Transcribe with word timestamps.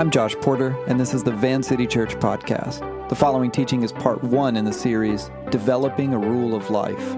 I'm 0.00 0.10
Josh 0.10 0.34
Porter, 0.36 0.74
and 0.86 0.98
this 0.98 1.12
is 1.12 1.22
the 1.22 1.30
Van 1.30 1.62
City 1.62 1.86
Church 1.86 2.14
podcast. 2.14 2.80
The 3.10 3.14
following 3.14 3.50
teaching 3.50 3.82
is 3.82 3.92
part 3.92 4.24
one 4.24 4.56
in 4.56 4.64
the 4.64 4.72
series, 4.72 5.30
Developing 5.50 6.14
a 6.14 6.18
Rule 6.18 6.54
of 6.54 6.70
Life. 6.70 7.16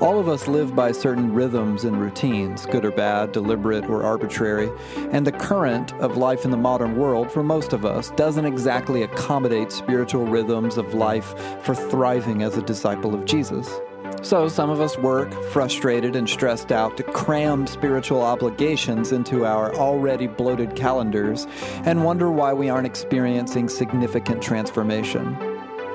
All 0.00 0.18
of 0.18 0.26
us 0.26 0.48
live 0.48 0.74
by 0.74 0.92
certain 0.92 1.34
rhythms 1.34 1.84
and 1.84 2.00
routines, 2.00 2.64
good 2.64 2.86
or 2.86 2.92
bad, 2.92 3.32
deliberate 3.32 3.90
or 3.90 4.04
arbitrary, 4.04 4.70
and 5.10 5.26
the 5.26 5.32
current 5.32 5.92
of 5.96 6.16
life 6.16 6.46
in 6.46 6.50
the 6.50 6.56
modern 6.56 6.96
world, 6.96 7.30
for 7.30 7.42
most 7.42 7.74
of 7.74 7.84
us, 7.84 8.10
doesn't 8.12 8.46
exactly 8.46 9.02
accommodate 9.02 9.70
spiritual 9.70 10.24
rhythms 10.24 10.78
of 10.78 10.94
life 10.94 11.34
for 11.62 11.74
thriving 11.74 12.42
as 12.42 12.56
a 12.56 12.62
disciple 12.62 13.14
of 13.14 13.26
Jesus. 13.26 13.82
So, 14.20 14.48
some 14.48 14.70
of 14.70 14.80
us 14.80 14.98
work 14.98 15.32
frustrated 15.50 16.14
and 16.16 16.28
stressed 16.28 16.70
out 16.70 16.96
to 16.96 17.02
cram 17.02 17.66
spiritual 17.66 18.22
obligations 18.22 19.12
into 19.12 19.44
our 19.44 19.74
already 19.74 20.26
bloated 20.26 20.76
calendars 20.76 21.46
and 21.84 22.04
wonder 22.04 22.30
why 22.30 22.52
we 22.52 22.68
aren't 22.68 22.86
experiencing 22.86 23.68
significant 23.68 24.42
transformation. 24.42 25.36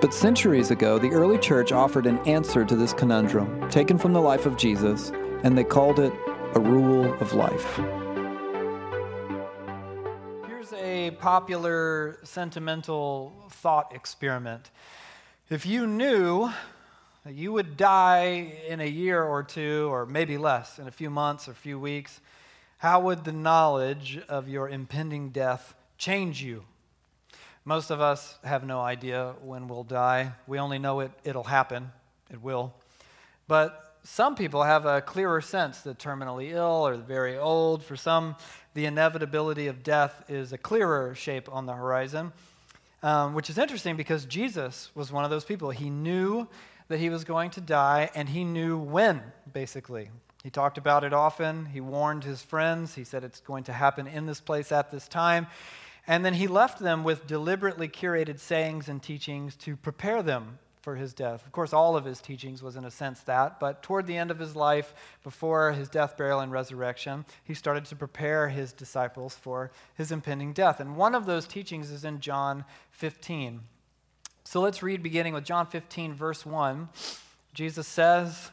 But 0.02 0.14
centuries 0.14 0.70
ago, 0.72 1.00
the 1.00 1.10
early 1.10 1.40
church 1.40 1.72
offered 1.72 2.06
an 2.06 2.20
answer 2.28 2.64
to 2.64 2.76
this 2.76 2.94
conundrum, 2.94 3.68
taken 3.70 3.98
from 3.98 4.14
the 4.14 4.22
life 4.22 4.46
of 4.46 4.58
Jesus, 4.58 5.12
and 5.44 5.58
they 5.58 5.64
called 5.64 6.00
it 6.00 6.14
a 6.54 6.60
rule 6.60 7.14
of 7.16 7.34
life. 7.34 7.78
Here's 10.48 10.74
a 10.74 11.12
popular 11.20 12.20
sentimental 12.24 13.34
thought 13.50 13.96
experiment. 13.96 14.70
If 15.50 15.66
you 15.66 15.88
knew 15.88 16.52
you 17.32 17.52
would 17.54 17.78
die 17.78 18.54
in 18.68 18.80
a 18.80 18.88
year 18.88 19.24
or 19.24 19.44
two, 19.44 19.90
or 19.92 20.06
maybe 20.06 20.38
less, 20.38 20.80
in 20.80 20.88
a 20.88 20.92
few 20.92 21.10
months 21.10 21.48
or 21.48 21.52
a 21.52 21.56
few 21.56 21.80
weeks, 21.80 22.22
how 22.78 23.02
would 23.02 23.24
the 23.24 23.32
knowledge 23.32 24.20
of 24.30 24.48
your 24.48 24.70
impending 24.70 25.30
death 25.30 25.74
change 25.98 26.42
you? 26.44 26.64
Most 27.66 27.90
of 27.90 28.00
us 28.00 28.38
have 28.44 28.66
no 28.66 28.80
idea 28.80 29.34
when 29.42 29.68
we'll 29.68 29.84
die. 29.84 30.32
We 30.46 30.60
only 30.60 30.80
know 30.80 31.02
it, 31.02 31.12
it'll 31.24 31.44
happen. 31.44 31.92
It 32.32 32.42
will. 32.42 32.74
But 33.48 33.96
some 34.04 34.36
people 34.36 34.64
have 34.64 34.86
a 34.86 35.02
clearer 35.02 35.42
sense 35.42 35.82
that 35.82 35.98
terminally 35.98 36.52
ill 36.52 36.88
or 36.88 36.96
very 36.96 37.38
old. 37.38 37.84
For 37.84 37.98
some, 37.98 38.36
the 38.74 38.86
inevitability 38.86 39.68
of 39.68 39.84
death 39.84 40.24
is 40.30 40.54
a 40.54 40.58
clearer 40.58 41.14
shape 41.16 41.52
on 41.52 41.66
the 41.66 41.74
horizon, 41.74 42.32
um, 43.04 43.34
which 43.34 43.50
is 43.50 43.58
interesting 43.58 43.98
because 43.98 44.26
Jesus 44.26 44.92
was 44.96 45.12
one 45.12 45.26
of 45.26 45.30
those 45.30 45.44
people. 45.44 45.72
He 45.72 45.90
knew 45.90 46.48
that 46.88 47.00
he 47.00 47.10
was 47.10 47.24
going 47.24 47.50
to 47.52 47.62
die, 47.62 48.10
and 48.16 48.30
he 48.30 48.44
knew 48.44 48.78
when, 48.78 49.22
basically. 49.52 50.10
He 50.44 50.50
talked 50.50 50.78
about 50.78 51.04
it 51.04 51.14
often. 51.14 51.66
He 51.66 51.82
warned 51.82 52.24
his 52.24 52.42
friends. 52.42 52.96
He 52.96 53.04
said 53.04 53.24
it's 53.24 53.42
going 53.42 53.66
to 53.66 53.74
happen 53.74 54.08
in 54.08 54.26
this 54.26 54.40
place 54.40 54.72
at 54.72 54.92
this 54.92 55.08
time. 55.08 55.48
And 56.08 56.24
then 56.24 56.36
he 56.36 56.48
left 56.48 56.80
them 56.80 57.04
with 57.04 57.28
deliberately 57.28 57.90
curated 57.90 58.40
sayings 58.40 58.88
and 58.88 59.04
teachings 59.04 59.56
to 59.58 59.76
prepare 59.76 60.24
them 60.24 60.60
for 60.88 60.96
his 60.96 61.14
death. 61.14 61.46
Of 61.46 61.52
course, 61.52 61.74
all 61.74 61.98
of 61.98 62.06
his 62.06 62.22
teachings 62.22 62.64
was 62.64 62.78
in 62.78 62.86
a 62.86 62.92
sense 62.92 63.20
that, 63.24 63.60
but 63.60 63.84
toward 63.84 64.08
the 64.08 64.16
end 64.16 64.32
of 64.32 64.40
his 64.40 64.56
life, 64.56 64.94
before 65.22 65.74
his 65.74 65.90
death, 65.90 66.16
burial, 66.16 66.40
and 66.40 66.50
resurrection, 66.50 67.26
he 67.44 67.54
started 67.54 67.84
to 67.84 67.96
prepare 67.98 68.48
his 68.48 68.72
disciples 68.72 69.36
for 69.36 69.70
his 69.96 70.14
impending 70.14 70.54
death. 70.54 70.80
And 70.80 70.96
one 70.96 71.14
of 71.14 71.26
those 71.26 71.46
teachings 71.46 71.92
is 71.92 72.06
in 72.06 72.22
John 72.22 72.64
15. 72.92 73.60
So 74.50 74.62
let's 74.62 74.82
read 74.82 75.04
beginning 75.04 75.34
with 75.34 75.44
John 75.44 75.68
15, 75.68 76.14
verse 76.14 76.46
1. 76.46 76.88
Jesus 77.54 77.86
says, 77.86 78.50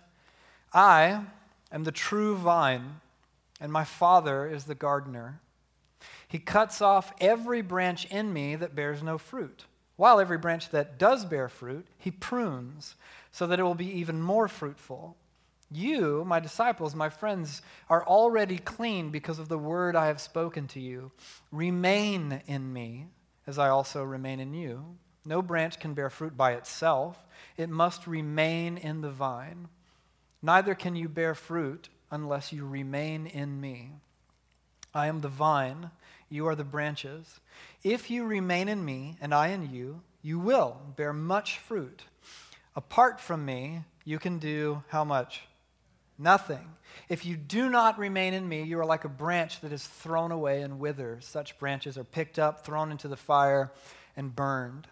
I 0.72 1.20
am 1.70 1.84
the 1.84 1.92
true 1.92 2.34
vine, 2.34 3.00
and 3.60 3.70
my 3.70 3.84
Father 3.84 4.44
is 4.44 4.64
the 4.64 4.74
gardener. 4.74 5.38
He 6.26 6.40
cuts 6.40 6.82
off 6.82 7.12
every 7.20 7.62
branch 7.62 8.06
in 8.06 8.32
me 8.32 8.56
that 8.56 8.74
bears 8.74 9.04
no 9.04 9.18
fruit, 9.18 9.66
while 9.94 10.18
every 10.18 10.36
branch 10.36 10.70
that 10.70 10.98
does 10.98 11.24
bear 11.24 11.48
fruit, 11.48 11.86
he 11.96 12.10
prunes, 12.10 12.96
so 13.30 13.46
that 13.46 13.60
it 13.60 13.62
will 13.62 13.76
be 13.76 14.00
even 14.00 14.20
more 14.20 14.48
fruitful. 14.48 15.16
You, 15.70 16.24
my 16.26 16.40
disciples, 16.40 16.96
my 16.96 17.08
friends, 17.08 17.62
are 17.88 18.04
already 18.04 18.58
clean 18.58 19.10
because 19.10 19.38
of 19.38 19.48
the 19.48 19.58
word 19.58 19.94
I 19.94 20.08
have 20.08 20.20
spoken 20.20 20.66
to 20.68 20.80
you. 20.80 21.12
Remain 21.52 22.42
in 22.48 22.72
me, 22.72 23.06
as 23.46 23.60
I 23.60 23.68
also 23.68 24.02
remain 24.02 24.40
in 24.40 24.54
you. 24.54 24.96
No 25.24 25.40
branch 25.42 25.80
can 25.80 25.94
bear 25.94 26.10
fruit 26.10 26.36
by 26.36 26.52
itself, 26.52 27.18
it 27.56 27.70
must 27.70 28.06
remain 28.06 28.76
in 28.76 29.00
the 29.00 29.10
vine. 29.10 29.68
Neither 30.42 30.74
can 30.74 30.94
you 30.94 31.08
bear 31.08 31.34
fruit 31.34 31.88
unless 32.10 32.52
you 32.52 32.66
remain 32.66 33.26
in 33.26 33.60
me. 33.60 33.92
I 34.92 35.06
am 35.06 35.20
the 35.20 35.28
vine, 35.28 35.90
you 36.28 36.46
are 36.46 36.54
the 36.54 36.64
branches. 36.64 37.40
If 37.82 38.10
you 38.10 38.24
remain 38.24 38.68
in 38.68 38.84
me 38.84 39.16
and 39.20 39.34
I 39.34 39.48
in 39.48 39.72
you, 39.72 40.02
you 40.22 40.38
will 40.38 40.80
bear 40.96 41.12
much 41.12 41.58
fruit. 41.58 42.02
Apart 42.76 43.20
from 43.20 43.44
me, 43.44 43.82
you 44.04 44.18
can 44.18 44.38
do 44.38 44.82
how 44.88 45.04
much? 45.04 45.42
Nothing. 46.18 46.68
If 47.08 47.24
you 47.24 47.36
do 47.36 47.68
not 47.68 47.98
remain 47.98 48.34
in 48.34 48.48
me, 48.48 48.62
you 48.62 48.78
are 48.78 48.86
like 48.86 49.04
a 49.04 49.08
branch 49.08 49.60
that 49.60 49.72
is 49.72 49.84
thrown 49.84 50.30
away 50.30 50.62
and 50.62 50.78
withers. 50.78 51.24
Such 51.24 51.58
branches 51.58 51.98
are 51.98 52.04
picked 52.04 52.38
up, 52.38 52.64
thrown 52.64 52.92
into 52.92 53.08
the 53.08 53.16
fire, 53.16 53.72
and 54.16 54.34
burned. 54.34 54.86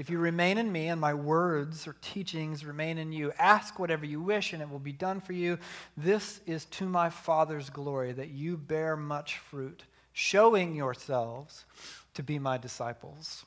If 0.00 0.08
you 0.08 0.18
remain 0.18 0.56
in 0.56 0.72
me 0.72 0.88
and 0.88 0.98
my 0.98 1.12
words 1.12 1.86
or 1.86 1.94
teachings 2.00 2.64
remain 2.64 2.96
in 2.96 3.12
you, 3.12 3.34
ask 3.38 3.78
whatever 3.78 4.06
you 4.06 4.22
wish 4.22 4.54
and 4.54 4.62
it 4.62 4.70
will 4.70 4.78
be 4.78 4.94
done 4.94 5.20
for 5.20 5.34
you. 5.34 5.58
This 5.94 6.40
is 6.46 6.64
to 6.64 6.88
my 6.88 7.10
Father's 7.10 7.68
glory 7.68 8.12
that 8.12 8.30
you 8.30 8.56
bear 8.56 8.96
much 8.96 9.36
fruit, 9.36 9.84
showing 10.14 10.74
yourselves 10.74 11.66
to 12.14 12.22
be 12.22 12.38
my 12.38 12.56
disciples. 12.56 13.44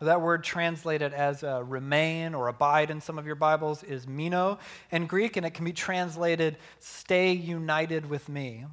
That 0.00 0.20
word 0.20 0.42
translated 0.42 1.12
as 1.12 1.44
uh, 1.44 1.62
remain 1.62 2.34
or 2.34 2.48
abide 2.48 2.90
in 2.90 3.00
some 3.00 3.16
of 3.16 3.24
your 3.24 3.36
Bibles 3.36 3.84
is 3.84 4.08
meno 4.08 4.58
in 4.90 5.06
Greek, 5.06 5.36
and 5.36 5.46
it 5.46 5.54
can 5.54 5.64
be 5.64 5.72
translated 5.72 6.56
stay 6.80 7.30
united 7.30 8.06
with 8.10 8.28
me. 8.28 8.64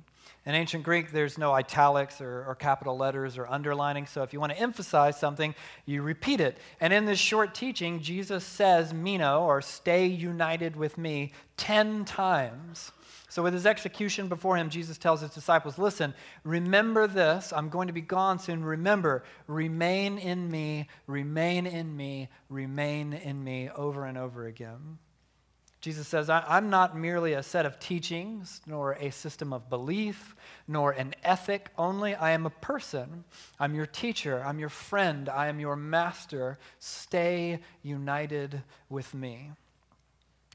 In 0.46 0.56
ancient 0.56 0.84
Greek, 0.84 1.12
there's 1.12 1.38
no 1.38 1.54
italics 1.54 2.20
or, 2.20 2.46
or, 2.48 2.56
capital 2.56 2.98
letters 2.98 3.38
or 3.38 3.48
underlining. 3.48 4.08
So 4.08 4.24
if 4.24 4.34
you 4.34 4.40
want 4.40 4.52
to 4.52 4.60
emphasize 4.60 5.20
something, 5.20 5.54
you 5.86 6.02
repeat 6.02 6.42
it. 6.42 6.58
And 6.80 6.92
in 6.92 7.06
this 7.06 7.20
short 7.20 7.54
teaching, 7.54 8.00
Jesus 8.00 8.44
says, 8.44 8.92
Meno, 8.92 9.44
or 9.44 9.62
stay 9.62 10.08
united 10.08 10.76
with 10.76 10.98
me, 10.98 11.34
10 11.58 12.06
times. 12.06 12.92
So 13.30 13.44
with 13.44 13.54
his 13.54 13.68
execution 13.68 14.28
before 14.28 14.58
him, 14.58 14.72
Jesus 14.72 14.98
tells 14.98 15.22
his 15.22 15.30
disciples, 15.30 15.78
Listen, 15.78 16.16
remember 16.44 17.06
this. 17.06 17.54
I'm 17.54 17.70
going 17.70 17.88
to 17.88 17.94
be 17.94 18.02
gone 18.02 18.40
soon. 18.40 18.66
Remember, 18.66 19.24
remain 19.46 20.18
in 20.18 20.50
me, 20.50 20.90
remain 21.06 21.68
in 21.68 21.96
me, 21.96 22.30
remain 22.50 23.14
in 23.14 23.44
me, 23.44 23.70
over 23.70 24.06
and 24.06 24.18
over 24.18 24.48
again. 24.48 24.98
Jesus 25.82 26.08
says, 26.08 26.30
I'm 26.30 26.70
not 26.70 26.96
merely 26.96 27.34
a 27.34 27.42
set 27.42 27.66
of 27.66 27.80
teachings, 27.80 28.62
nor 28.68 28.94
a 28.94 29.10
system 29.10 29.52
of 29.52 29.68
belief, 29.68 30.36
nor 30.68 30.92
an 30.92 31.16
ethic 31.24 31.72
only. 31.76 32.14
I 32.14 32.32
am 32.32 32.46
a 32.46 32.52
person. 32.52 33.24
I'm 33.60 33.74
your 33.74 33.88
teacher. 33.88 34.44
I'm 34.46 34.60
your 34.60 34.70
friend. 34.70 35.28
I 35.28 35.48
am 35.48 35.60
your 35.60 35.76
master. 35.76 36.60
Stay 36.78 37.62
united 37.82 38.62
with 38.90 39.16
me. 39.16 39.50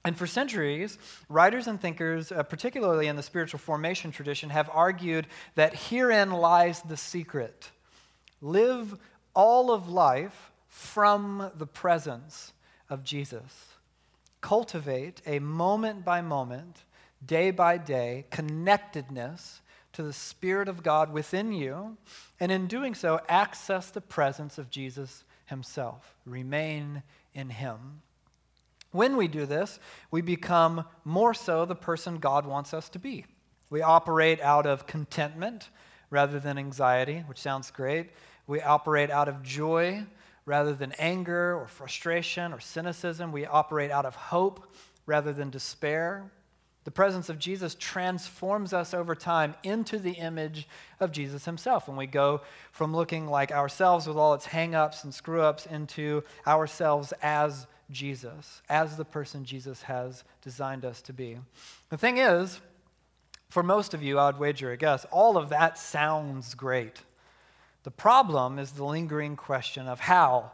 And 0.04 0.16
for 0.16 0.28
centuries, 0.28 0.96
writers 1.28 1.66
and 1.66 1.80
thinkers, 1.80 2.30
uh, 2.30 2.44
particularly 2.44 3.08
in 3.08 3.16
the 3.16 3.22
spiritual 3.24 3.58
formation 3.58 4.12
tradition, 4.12 4.50
have 4.50 4.70
argued 4.72 5.26
that 5.56 5.74
herein 5.74 6.30
lies 6.30 6.82
the 6.82 6.96
secret. 6.96 7.72
Live 8.40 8.96
all 9.34 9.72
of 9.72 9.88
life 9.88 10.52
from 10.68 11.50
the 11.56 11.66
presence 11.66 12.52
of 12.88 13.02
Jesus 13.02 13.75
cultivate 14.46 15.20
a 15.26 15.40
moment 15.40 16.04
by 16.04 16.20
moment, 16.20 16.84
day 17.26 17.50
by 17.50 17.76
day 17.76 18.24
connectedness 18.30 19.60
to 19.92 20.04
the 20.04 20.12
Spirit 20.12 20.68
of 20.68 20.84
God 20.84 21.12
within 21.12 21.52
you, 21.52 21.96
and 22.38 22.52
in 22.52 22.68
doing 22.68 22.94
so, 22.94 23.18
access 23.28 23.90
the 23.90 24.00
presence 24.00 24.56
of 24.56 24.70
Jesus 24.70 25.24
Himself. 25.46 26.14
Remain 26.24 27.02
in 27.34 27.50
Him. 27.50 28.02
When 28.92 29.16
we 29.16 29.26
do 29.26 29.46
this, 29.46 29.80
we 30.12 30.22
become 30.22 30.84
more 31.04 31.34
so 31.34 31.64
the 31.64 31.74
person 31.74 32.18
God 32.18 32.46
wants 32.46 32.72
us 32.72 32.88
to 32.90 33.00
be. 33.00 33.24
We 33.68 33.82
operate 33.82 34.40
out 34.40 34.64
of 34.64 34.86
contentment 34.86 35.70
rather 36.08 36.38
than 36.38 36.56
anxiety, 36.56 37.24
which 37.26 37.40
sounds 37.40 37.72
great. 37.72 38.10
We 38.46 38.60
operate 38.60 39.10
out 39.10 39.28
of 39.28 39.42
joy 39.42 40.06
rather 40.46 40.72
than 40.72 40.92
anger 40.92 41.54
or 41.54 41.66
frustration 41.66 42.52
or 42.52 42.60
cynicism. 42.60 43.32
We 43.32 43.44
operate 43.44 43.90
out 43.90 44.06
of 44.06 44.14
hope 44.14 44.72
rather 45.04 45.32
than 45.32 45.50
despair. 45.50 46.30
The 46.84 46.92
presence 46.92 47.28
of 47.28 47.40
Jesus 47.40 47.74
transforms 47.74 48.72
us 48.72 48.94
over 48.94 49.16
time 49.16 49.56
into 49.64 49.98
the 49.98 50.12
image 50.12 50.68
of 51.00 51.10
Jesus 51.10 51.44
himself. 51.44 51.88
When 51.88 51.96
we 51.96 52.06
go 52.06 52.42
from 52.70 52.94
looking 52.94 53.26
like 53.26 53.50
ourselves 53.50 54.06
with 54.06 54.16
all 54.16 54.34
its 54.34 54.46
hang 54.46 54.76
ups 54.76 55.02
and 55.02 55.12
screw 55.12 55.42
ups 55.42 55.66
into 55.66 56.22
ourselves 56.46 57.12
as 57.22 57.66
Jesus, 57.90 58.62
as 58.68 58.96
the 58.96 59.04
person 59.04 59.44
Jesus 59.44 59.82
has 59.82 60.22
designed 60.42 60.84
us 60.84 61.02
to 61.02 61.12
be. 61.12 61.38
The 61.88 61.98
thing 61.98 62.18
is, 62.18 62.60
for 63.48 63.64
most 63.64 63.94
of 63.94 64.02
you, 64.02 64.18
I 64.18 64.26
would 64.26 64.38
wager 64.38 64.70
a 64.70 64.76
guess, 64.76 65.04
all 65.10 65.36
of 65.36 65.48
that 65.48 65.78
sounds 65.78 66.54
great 66.54 67.02
The 67.86 67.92
problem 67.92 68.58
is 68.58 68.72
the 68.72 68.82
lingering 68.82 69.36
question 69.36 69.86
of 69.86 70.00
how 70.00 70.50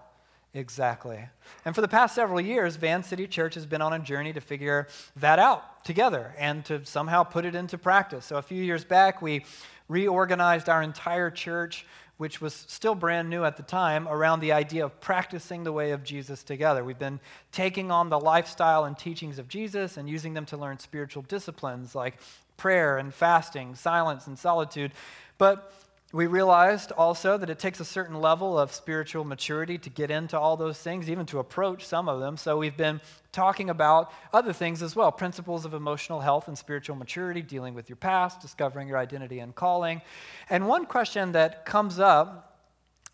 exactly. 0.53 1.19
And 1.65 1.75
for 1.75 1.81
the 1.81 1.89
past 1.89 2.15
several 2.15 2.43
years, 2.43 2.77
Van 2.77 3.03
City 3.03 3.27
Church 3.27 3.55
has 3.55 3.65
been 3.65 3.81
on 3.81 3.95
a 3.95 3.99
journey 3.99 4.35
to 4.35 4.41
figure 4.43 4.87
that 5.17 5.39
out 5.39 5.83
together 5.83 6.35
and 6.37 6.63
to 6.67 6.85
somehow 6.85 7.23
put 7.23 7.47
it 7.47 7.55
into 7.55 7.79
practice. 7.79 8.27
So 8.27 8.37
a 8.37 8.43
few 8.43 8.63
years 8.63 8.85
back, 8.85 9.23
we 9.23 9.47
reorganized 9.89 10.69
our 10.69 10.83
entire 10.83 11.31
church 11.31 11.87
which 12.19 12.43
was 12.43 12.53
still 12.69 12.95
brand 12.95 13.31
new 13.31 13.45
at 13.45 13.57
the 13.57 13.63
time, 13.63 14.07
around 14.09 14.41
the 14.41 14.53
idea 14.53 14.85
of 14.85 15.01
practicing 15.01 15.65
the 15.65 15.73
way 15.73 15.93
of 15.93 16.05
Jesus 16.05 16.43
together. 16.43 16.85
We've 16.85 16.99
been 16.99 17.19
taking 17.51 17.91
on 17.91 18.11
the 18.11 18.21
lifestyle 18.21 18.85
and 18.85 18.97
teachings 18.97 19.39
of 19.39 19.49
Jesus 19.49 19.97
and 19.97 20.07
using 20.07 20.35
them 20.35 20.45
to 20.47 20.59
learn 20.59 20.79
spiritual 20.79 21.23
disciplines 21.23 21.95
like 21.95 22.19
prayer 22.59 22.99
and 22.99 23.13
fasting, 23.13 23.75
silence 23.75 24.27
and 24.27 24.39
solitude. 24.39 24.93
But 25.39 25.73
we 26.13 26.27
realized 26.27 26.93
also 26.93 27.39
that 27.39 27.49
it 27.49 27.59
takes 27.59 27.81
a 27.81 27.87
certain 27.87 28.21
level 28.21 28.59
of 28.59 28.71
spiritual 28.71 29.25
maturity 29.25 29.79
to 29.79 29.89
get 29.89 30.11
into 30.11 30.39
all 30.39 30.59
those 30.59 30.79
things, 30.79 31.09
even 31.09 31.25
to 31.27 31.39
approach 31.39 31.87
some 31.87 32.07
of 32.07 32.21
them. 32.21 32.37
So 32.37 32.59
we've 32.59 32.77
been 32.77 33.01
talking 33.33 33.71
about 33.71 34.13
other 34.31 34.53
things 34.53 34.83
as 34.83 34.95
well 34.95 35.11
principles 35.11 35.65
of 35.65 35.73
emotional 35.73 36.21
health 36.21 36.49
and 36.49 36.59
spiritual 36.59 36.97
maturity, 36.97 37.41
dealing 37.41 37.73
with 37.73 37.89
your 37.89 37.97
past, 37.97 38.41
discovering 38.41 38.89
your 38.89 38.99
identity 38.99 39.39
and 39.39 39.55
calling. 39.55 40.03
And 40.51 40.69
one 40.69 40.85
question 40.85 41.33
that 41.33 41.65
comes 41.65 41.99
up 41.99 42.59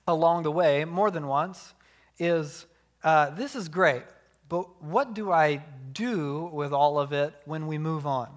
along 0.09 0.43
the 0.43 0.51
way 0.51 0.85
more 0.85 1.13
than 1.13 1.29
once 1.29 1.75
is 2.19 2.67
uh, 3.05 3.31
this 3.31 3.55
is 3.55 3.69
great, 3.69 4.03
but 4.49 4.83
what 4.83 5.15
do 5.15 5.31
I 5.31 5.63
do 5.93 6.51
with 6.53 6.73
all 6.73 6.99
of 6.99 7.13
it 7.13 7.33
when 7.45 7.69
we 7.69 7.79
move 7.79 8.09
on? 8.09 8.29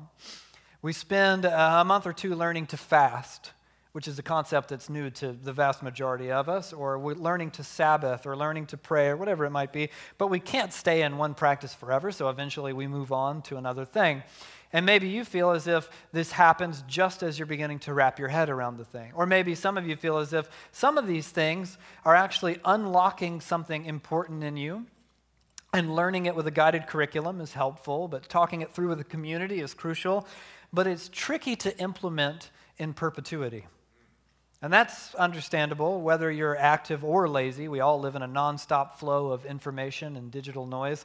We 0.83 0.93
spend 0.93 1.45
a 1.45 1.83
month 1.83 2.05
or 2.05 2.13
two 2.13 2.35
learning 2.35 2.67
to 2.67 2.77
fast 2.77 3.51
which 3.91 4.07
is 4.07 4.17
a 4.17 4.23
concept 4.23 4.69
that's 4.69 4.89
new 4.89 5.09
to 5.09 5.33
the 5.33 5.51
vast 5.51 5.83
majority 5.83 6.31
of 6.31 6.47
us, 6.47 6.71
or 6.71 6.97
we're 6.97 7.13
learning 7.13 7.51
to 7.51 7.63
Sabbath 7.63 8.25
or 8.25 8.37
learning 8.37 8.65
to 8.67 8.77
pray 8.77 9.07
or 9.07 9.17
whatever 9.17 9.45
it 9.45 9.49
might 9.49 9.73
be. 9.73 9.89
But 10.17 10.27
we 10.27 10.39
can't 10.39 10.71
stay 10.71 11.01
in 11.01 11.17
one 11.17 11.33
practice 11.33 11.73
forever, 11.73 12.11
so 12.11 12.29
eventually 12.29 12.73
we 12.73 12.87
move 12.87 13.11
on 13.11 13.41
to 13.43 13.57
another 13.57 13.85
thing. 13.85 14.23
And 14.73 14.85
maybe 14.85 15.09
you 15.09 15.25
feel 15.25 15.51
as 15.51 15.67
if 15.67 15.89
this 16.13 16.31
happens 16.31 16.83
just 16.87 17.23
as 17.23 17.37
you're 17.37 17.45
beginning 17.45 17.79
to 17.79 17.93
wrap 17.93 18.17
your 18.17 18.29
head 18.29 18.49
around 18.49 18.77
the 18.77 18.85
thing. 18.85 19.11
Or 19.15 19.25
maybe 19.25 19.53
some 19.53 19.77
of 19.77 19.85
you 19.85 19.97
feel 19.97 20.17
as 20.17 20.31
if 20.31 20.49
some 20.71 20.97
of 20.97 21.07
these 21.07 21.27
things 21.27 21.77
are 22.05 22.15
actually 22.15 22.59
unlocking 22.63 23.41
something 23.41 23.85
important 23.85 24.43
in 24.43 24.55
you. 24.55 24.85
And 25.73 25.95
learning 25.95 26.25
it 26.25 26.35
with 26.35 26.47
a 26.47 26.51
guided 26.51 26.87
curriculum 26.87 27.39
is 27.39 27.53
helpful, 27.53 28.07
but 28.09 28.27
talking 28.27 28.61
it 28.61 28.71
through 28.71 28.89
with 28.89 28.99
a 28.99 29.05
community 29.05 29.61
is 29.61 29.73
crucial. 29.73 30.27
But 30.73 30.87
it's 30.87 31.09
tricky 31.09 31.55
to 31.57 31.77
implement 31.79 32.49
in 32.77 32.93
perpetuity. 32.93 33.67
And 34.61 34.71
that's 34.71 35.15
understandable, 35.15 36.01
whether 36.01 36.29
you're 36.31 36.55
active 36.55 37.03
or 37.03 37.27
lazy. 37.27 37.67
We 37.67 37.79
all 37.79 37.99
live 37.99 38.15
in 38.15 38.21
a 38.21 38.27
nonstop 38.27 38.93
flow 38.93 39.31
of 39.31 39.43
information 39.45 40.15
and 40.15 40.29
digital 40.29 40.67
noise. 40.67 41.03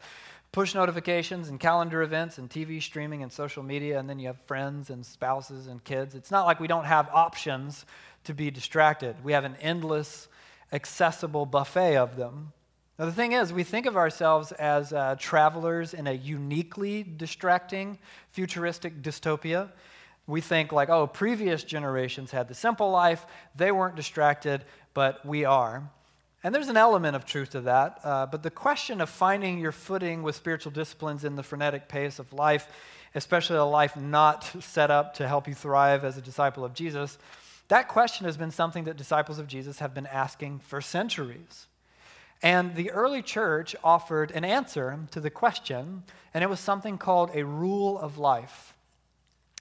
Push 0.52 0.74
notifications 0.74 1.48
and 1.48 1.58
calendar 1.58 2.02
events 2.02 2.36
and 2.36 2.50
TV 2.50 2.82
streaming 2.82 3.22
and 3.22 3.32
social 3.32 3.62
media, 3.62 3.98
and 3.98 4.08
then 4.10 4.18
you 4.18 4.26
have 4.26 4.40
friends 4.42 4.90
and 4.90 5.04
spouses 5.04 5.68
and 5.68 5.82
kids. 5.84 6.14
It's 6.14 6.30
not 6.30 6.44
like 6.44 6.60
we 6.60 6.66
don't 6.66 6.84
have 6.84 7.08
options 7.12 7.86
to 8.24 8.34
be 8.34 8.50
distracted. 8.50 9.16
We 9.24 9.32
have 9.32 9.44
an 9.44 9.56
endless, 9.60 10.28
accessible 10.72 11.46
buffet 11.46 11.96
of 11.96 12.16
them. 12.16 12.52
Now, 12.98 13.06
the 13.06 13.12
thing 13.12 13.32
is, 13.32 13.52
we 13.52 13.64
think 13.64 13.86
of 13.86 13.96
ourselves 13.96 14.52
as 14.52 14.92
uh, 14.92 15.16
travelers 15.18 15.94
in 15.94 16.06
a 16.06 16.12
uniquely 16.12 17.02
distracting, 17.02 17.98
futuristic 18.28 19.02
dystopia. 19.02 19.70
We 20.26 20.40
think, 20.40 20.72
like, 20.72 20.88
oh, 20.88 21.06
previous 21.06 21.62
generations 21.62 22.30
had 22.30 22.48
the 22.48 22.54
simple 22.54 22.90
life, 22.90 23.24
they 23.54 23.70
weren't 23.70 23.96
distracted, 23.96 24.64
but 24.92 25.24
we 25.24 25.44
are. 25.44 25.88
And 26.42 26.54
there's 26.54 26.68
an 26.68 26.76
element 26.76 27.16
of 27.16 27.24
truth 27.24 27.50
to 27.50 27.60
that. 27.62 28.00
Uh, 28.04 28.26
but 28.26 28.42
the 28.42 28.50
question 28.50 29.00
of 29.00 29.08
finding 29.10 29.58
your 29.58 29.72
footing 29.72 30.22
with 30.22 30.36
spiritual 30.36 30.72
disciplines 30.72 31.24
in 31.24 31.36
the 31.36 31.42
frenetic 31.42 31.88
pace 31.88 32.18
of 32.18 32.32
life, 32.32 32.68
especially 33.14 33.56
a 33.56 33.64
life 33.64 33.96
not 33.96 34.44
set 34.60 34.90
up 34.90 35.14
to 35.14 35.26
help 35.26 35.48
you 35.48 35.54
thrive 35.54 36.04
as 36.04 36.16
a 36.16 36.22
disciple 36.22 36.64
of 36.64 36.74
Jesus, 36.74 37.18
that 37.68 37.88
question 37.88 38.26
has 38.26 38.36
been 38.36 38.52
something 38.52 38.84
that 38.84 38.96
disciples 38.96 39.38
of 39.38 39.48
Jesus 39.48 39.80
have 39.80 39.92
been 39.92 40.06
asking 40.06 40.60
for 40.60 40.80
centuries. 40.80 41.66
And 42.42 42.74
the 42.74 42.90
early 42.92 43.22
church 43.22 43.74
offered 43.82 44.30
an 44.30 44.44
answer 44.44 44.98
to 45.10 45.20
the 45.20 45.30
question, 45.30 46.04
and 46.32 46.44
it 46.44 46.50
was 46.50 46.60
something 46.60 46.98
called 46.98 47.30
a 47.34 47.44
rule 47.44 47.98
of 47.98 48.18
life. 48.18 48.75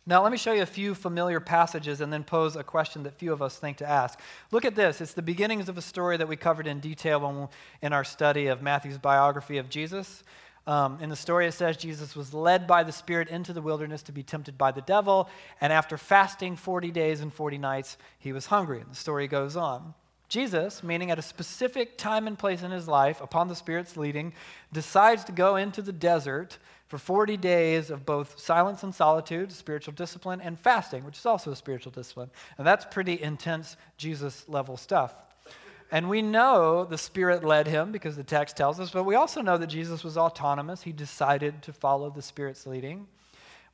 Now, 0.07 0.22
let 0.22 0.31
me 0.31 0.38
show 0.38 0.54
you 0.54 0.62
a 0.62 0.68
few 0.68 0.94
familiar 0.94 1.40
passages 1.40 2.00
and 2.00 2.13
then 2.13 2.24
pose 2.24 2.56
a 2.56 2.63
question 2.63 3.02
that 3.04 3.16
few 3.16 3.34
of 3.34 3.42
us 3.42 3.57
think 3.57 3.78
to 3.78 3.90
ask. 3.90 4.19
Look 4.52 4.63
at 4.63 4.75
this. 4.75 5.02
It's 5.02 5.13
the 5.13 5.24
beginnings 5.24 5.68
of 5.68 5.80
a 5.80 5.81
story 5.81 6.16
that 6.18 6.28
we 6.28 6.36
covered 6.36 6.68
in 6.68 6.80
detail 6.80 7.50
in 7.81 7.92
our 7.92 8.04
study 8.04 8.46
of 8.46 8.62
Matthew's 8.62 9.00
biography 9.00 9.57
of 9.57 9.68
Jesus. 9.68 10.24
Um, 10.68 11.00
in 11.02 11.10
the 11.10 11.16
story, 11.16 11.48
it 11.48 11.54
says 11.54 11.75
Jesus 11.75 12.16
was 12.16 12.36
led 12.36 12.68
by 12.68 12.84
the 12.84 12.92
Spirit 12.92 13.30
into 13.30 13.52
the 13.52 13.63
wilderness 13.63 14.04
to 14.04 14.12
be 14.12 14.22
tempted 14.22 14.60
by 14.60 14.72
the 14.72 14.81
devil, 14.81 15.30
and 15.62 15.74
after 15.74 15.98
fasting 15.98 16.56
40 16.56 16.92
days 16.92 17.22
and 17.22 17.34
40 17.34 17.58
nights, 17.58 17.98
he 18.19 18.31
was 18.31 18.48
hungry. 18.48 18.81
And 18.81 18.92
the 18.92 18.96
story 18.96 19.28
goes 19.28 19.56
on. 19.56 19.94
Jesus, 20.28 20.84
meaning 20.84 21.12
at 21.12 21.19
a 21.19 21.24
specific 21.24 21.98
time 21.98 22.28
and 22.28 22.38
place 22.38 22.63
in 22.63 22.72
his 22.72 22.88
life, 22.88 23.22
upon 23.22 23.48
the 23.48 23.56
Spirit's 23.56 23.96
leading, 23.96 24.34
decides 24.74 25.24
to 25.25 25.31
go 25.31 25.56
into 25.56 25.84
the 25.84 25.92
desert 25.92 26.58
for 26.88 26.98
40 26.98 27.38
days 27.38 27.90
of 27.90 28.06
both 28.06 28.40
silence 28.40 28.84
and 28.84 28.94
solitude, 28.94 29.52
spiritual 29.52 29.94
discipline, 29.94 30.40
and 30.42 30.60
fasting, 30.60 31.04
which 31.04 31.18
is 31.18 31.26
also 31.26 31.52
a 31.52 31.56
spiritual 31.56 31.92
discipline. 31.92 32.30
And 32.58 32.68
that's 32.68 32.86
pretty 32.86 33.22
intense 33.22 33.76
Jesus 33.98 34.48
level 34.48 34.78
stuff. 34.78 35.14
And 35.92 36.10
we 36.10 36.22
know 36.22 36.84
the 36.86 36.98
Spirit 36.98 37.44
led 37.44 37.68
him 37.68 37.92
because 37.92 38.16
the 38.16 38.24
text 38.24 38.58
tells 38.58 38.80
us, 38.80 38.92
but 38.92 39.04
we 39.04 39.16
also 39.16 39.42
know 39.42 39.58
that 39.58 39.68
Jesus 39.68 40.04
was 40.04 40.18
autonomous. 40.18 40.82
He 40.82 40.92
decided 40.92 41.62
to 41.64 41.74
follow 41.74 42.10
the 42.10 42.22
Spirit's 42.22 42.66
leading, 42.66 43.08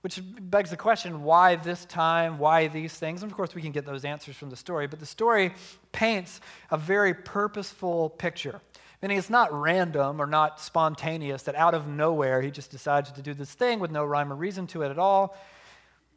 which 0.01 0.21
begs 0.23 0.69
the 0.69 0.77
question 0.77 1.23
why 1.23 1.55
this 1.55 1.85
time? 1.85 2.37
Why 2.37 2.67
these 2.67 2.93
things? 2.93 3.23
And 3.23 3.31
of 3.31 3.35
course, 3.35 3.55
we 3.55 3.61
can 3.61 3.71
get 3.71 3.85
those 3.85 4.03
answers 4.03 4.35
from 4.35 4.49
the 4.49 4.55
story, 4.55 4.87
but 4.87 4.99
the 4.99 5.05
story 5.05 5.53
paints 5.91 6.41
a 6.69 6.77
very 6.77 7.13
purposeful 7.13 8.09
picture 8.09 8.61
Meaning 9.01 9.17
it's 9.17 9.29
not 9.29 9.51
random 9.51 10.21
or 10.21 10.27
not 10.27 10.59
spontaneous 10.59 11.43
that 11.43 11.55
out 11.55 11.73
of 11.73 11.87
nowhere 11.87 12.41
he 12.41 12.51
just 12.51 12.69
decides 12.69 13.11
to 13.11 13.21
do 13.21 13.33
this 13.33 13.51
thing 13.53 13.79
with 13.79 13.91
no 13.91 14.05
rhyme 14.05 14.31
or 14.31 14.35
reason 14.35 14.67
to 14.67 14.83
it 14.83 14.91
at 14.91 14.99
all. 14.99 15.35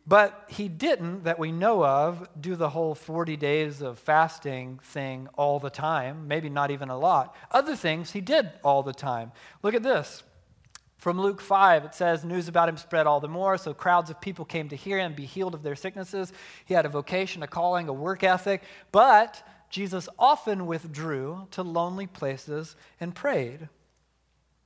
But 0.06 0.44
he 0.48 0.69
didn't, 0.69 1.24
that 1.24 1.38
we 1.38 1.50
know 1.50 1.82
of, 1.82 2.29
do 2.38 2.56
the 2.56 2.69
whole 2.69 2.94
40 2.94 3.38
days 3.38 3.81
of 3.81 3.98
fasting 3.98 4.81
thing 4.82 5.29
all 5.38 5.58
the 5.58 5.70
time, 5.70 6.29
maybe 6.29 6.50
not 6.50 6.70
even 6.70 6.91
a 6.91 6.98
lot. 6.98 7.34
Other 7.50 7.74
things 7.74 8.10
he 8.10 8.20
did 8.20 8.50
all 8.62 8.82
the 8.82 8.93
time. 8.93 9.32
Look 9.62 9.74
at 9.74 9.82
this. 9.82 10.22
From 10.98 11.20
Luke 11.20 11.41
5, 11.41 11.86
it 11.86 11.94
says, 11.94 12.24
News 12.24 12.48
about 12.48 12.69
him 12.69 12.76
spread 12.76 13.06
all 13.06 13.20
the 13.20 13.29
more, 13.29 13.56
so 13.56 13.72
crowds 13.72 14.10
of 14.10 14.20
people 14.20 14.44
came 14.44 14.69
to 14.69 14.76
hear 14.76 14.98
him, 14.98 15.14
be 15.14 15.26
healed 15.26 15.55
of 15.55 15.62
their 15.62 15.76
sicknesses. 15.76 16.32
He 16.67 16.74
had 16.74 16.86
a 16.86 16.91
vocation, 16.91 17.43
a 17.43 17.46
calling, 17.46 17.88
a 17.88 17.93
work 17.93 18.24
ethic, 18.24 18.62
but 18.93 19.43
Jesus 19.74 20.08
often 20.20 20.69
withdrew 20.69 21.48
to 21.50 21.64
lonely 21.64 22.06
places 22.06 22.76
and 23.00 23.12
prayed. 23.12 23.69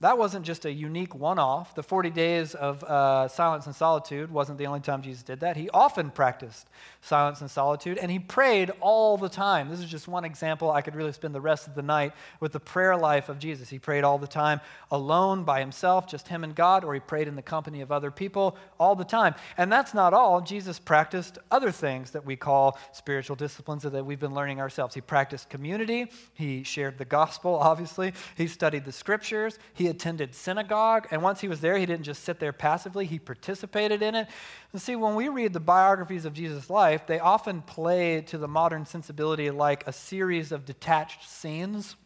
That 0.00 0.16
wasn't 0.16 0.46
just 0.46 0.64
a 0.64 0.70
unique 0.70 1.12
one 1.12 1.40
off. 1.40 1.74
The 1.74 1.82
40 1.82 2.10
days 2.10 2.54
of 2.54 2.84
uh, 2.84 3.26
silence 3.26 3.66
and 3.66 3.74
solitude 3.74 4.30
wasn't 4.30 4.58
the 4.58 4.66
only 4.68 4.78
time 4.78 5.02
Jesus 5.02 5.24
did 5.24 5.40
that. 5.40 5.56
He 5.56 5.68
often 5.70 6.10
practiced 6.10 6.68
silence 7.00 7.40
and 7.40 7.50
solitude, 7.50 7.98
and 7.98 8.08
he 8.08 8.20
prayed 8.20 8.70
all 8.80 9.16
the 9.16 9.28
time. 9.28 9.68
This 9.68 9.80
is 9.80 9.90
just 9.90 10.06
one 10.06 10.24
example. 10.24 10.70
I 10.70 10.82
could 10.82 10.94
really 10.94 11.10
spend 11.10 11.34
the 11.34 11.40
rest 11.40 11.66
of 11.66 11.74
the 11.74 11.82
night 11.82 12.12
with 12.38 12.52
the 12.52 12.60
prayer 12.60 12.96
life 12.96 13.28
of 13.28 13.40
Jesus. 13.40 13.70
He 13.70 13.80
prayed 13.80 14.04
all 14.04 14.18
the 14.18 14.28
time 14.28 14.60
alone 14.92 15.42
by 15.42 15.58
himself, 15.58 16.06
just 16.06 16.28
him 16.28 16.44
and 16.44 16.54
God, 16.54 16.84
or 16.84 16.94
he 16.94 17.00
prayed 17.00 17.26
in 17.26 17.34
the 17.34 17.42
company 17.42 17.80
of 17.80 17.90
other 17.90 18.12
people 18.12 18.56
all 18.78 18.94
the 18.94 19.04
time. 19.04 19.34
And 19.56 19.72
that's 19.72 19.94
not 19.94 20.14
all. 20.14 20.40
Jesus 20.40 20.78
practiced 20.78 21.38
other 21.50 21.72
things 21.72 22.12
that 22.12 22.24
we 22.24 22.36
call 22.36 22.78
spiritual 22.92 23.34
disciplines 23.34 23.82
that 23.82 24.06
we've 24.06 24.20
been 24.20 24.34
learning 24.34 24.60
ourselves. 24.60 24.94
He 24.94 25.00
practiced 25.00 25.50
community, 25.50 26.12
he 26.34 26.62
shared 26.62 26.98
the 26.98 27.04
gospel, 27.04 27.56
obviously, 27.60 28.12
he 28.36 28.46
studied 28.46 28.84
the 28.84 28.92
scriptures, 28.92 29.58
he 29.74 29.87
attended 29.88 30.34
synagogue, 30.34 31.08
and 31.10 31.22
once 31.22 31.40
he 31.40 31.48
was 31.48 31.60
there, 31.60 31.76
he 31.76 31.86
didn't 31.86 32.04
just 32.04 32.24
sit 32.24 32.38
there 32.38 32.52
passively, 32.52 33.06
he 33.06 33.18
participated 33.18 34.02
in 34.02 34.14
it. 34.14 34.28
And 34.72 34.80
see, 34.80 34.96
when 34.96 35.14
we 35.14 35.28
read 35.28 35.52
the 35.52 35.60
biographies 35.60 36.24
of 36.24 36.32
Jesus' 36.32 36.70
life, 36.70 37.06
they 37.06 37.18
often 37.18 37.62
play 37.62 38.20
to 38.22 38.38
the 38.38 38.48
modern 38.48 38.86
sensibility 38.86 39.50
like 39.50 39.86
a 39.86 39.92
series 39.92 40.52
of 40.52 40.64
detached 40.64 41.28
scenes. 41.28 41.96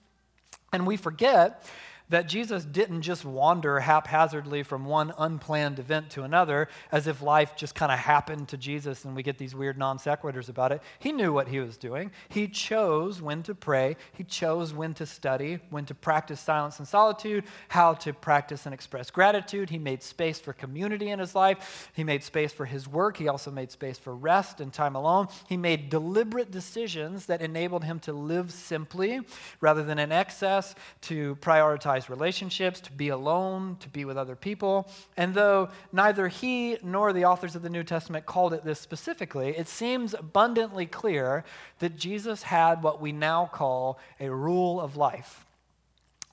And 0.73 0.87
we 0.87 0.97
forget 0.97 1.65
that 2.12 2.28
Jesus 2.28 2.66
didn't 2.66 3.00
just 3.00 3.25
wander 3.25 3.81
haphazardly 3.81 4.62
from 4.62 4.85
one 4.85 5.14
unplanned 5.16 5.78
event 5.78 6.11
to 6.11 6.25
another 6.25 6.69
as 6.92 7.07
if 7.07 7.23
life 7.23 7.57
just 7.57 7.75
kind 7.75 7.90
of 7.90 7.99
happened 7.99 8.49
to 8.49 8.59
Jesus 8.59 9.07
and 9.07 9.16
we 9.16 9.23
get 9.23 9.38
these 9.38 9.54
weird 9.54 9.78
non 9.78 9.97
sequiturs 9.97 10.50
about 10.50 10.73
it. 10.73 10.83
He 10.99 11.11
knew 11.11 11.33
what 11.33 11.49
he 11.49 11.59
was 11.59 11.78
doing. 11.78 12.11
He 12.28 12.49
chose 12.49 13.23
when 13.23 13.42
to 13.45 13.54
pray, 13.54 13.97
he 14.12 14.25
chose 14.25 14.75
when 14.75 14.92
to 14.95 15.07
study, 15.07 15.61
when 15.71 15.87
to 15.87 15.95
practice 15.95 16.38
silence 16.38 16.78
and 16.78 16.87
solitude, 16.87 17.45
how 17.69 17.95
to 17.95 18.12
practice 18.12 18.66
and 18.66 18.75
express 18.75 19.11
gratitude. 19.11 19.71
He 19.71 19.78
made 19.78 20.02
space 20.02 20.38
for 20.38 20.52
community 20.52 21.09
in 21.09 21.19
his 21.19 21.35
life, 21.35 21.90
he 21.95 22.04
made 22.04 22.23
space 22.23 22.52
for 22.52 22.66
his 22.66 22.87
work, 22.87 23.16
he 23.16 23.28
also 23.28 23.50
made 23.50 23.71
space 23.71 23.99
for 23.99 24.14
rest 24.14 24.61
and 24.61 24.71
time 24.71 24.97
alone. 24.97 25.28
He 25.49 25.57
made 25.57 25.88
deliberate 25.88 26.50
decisions 26.50 27.25
that 27.26 27.40
enabled 27.40 27.85
him 27.85 28.00
to 28.00 28.12
live 28.12 28.52
simply 28.52 29.21
rather 29.62 29.83
than 29.83 29.99
in 29.99 30.12
excess, 30.12 30.75
to 31.02 31.37
prioritize 31.37 32.01
relationships, 32.11 32.80
to 32.80 32.92
be 32.92 33.09
alone, 33.09 33.76
to 33.80 33.88
be 33.88 34.04
with 34.04 34.16
other 34.16 34.37
people. 34.37 34.88
And 35.16 35.35
though 35.35 35.68
neither 35.92 36.28
he 36.28 36.78
nor 36.82 37.12
the 37.12 37.25
authors 37.25 37.54
of 37.54 37.62
the 37.62 37.71
New 37.71 37.85
Testament 37.85 38.26
called 38.26 38.52
it 38.52 38.64
this 38.64 38.80
specifically, 38.80 39.50
it 39.50 39.68
seems 39.68 40.14
abundantly 40.14 40.87
clear 40.87 41.44
that 41.78 41.97
Jesus 41.97 42.44
had 42.44 42.82
what 42.82 43.00
we 43.00 43.12
now 43.12 43.47
call 43.52 43.99
a 44.21 44.30
rule 44.30 44.80
of 44.80 44.97
life. 44.97 45.47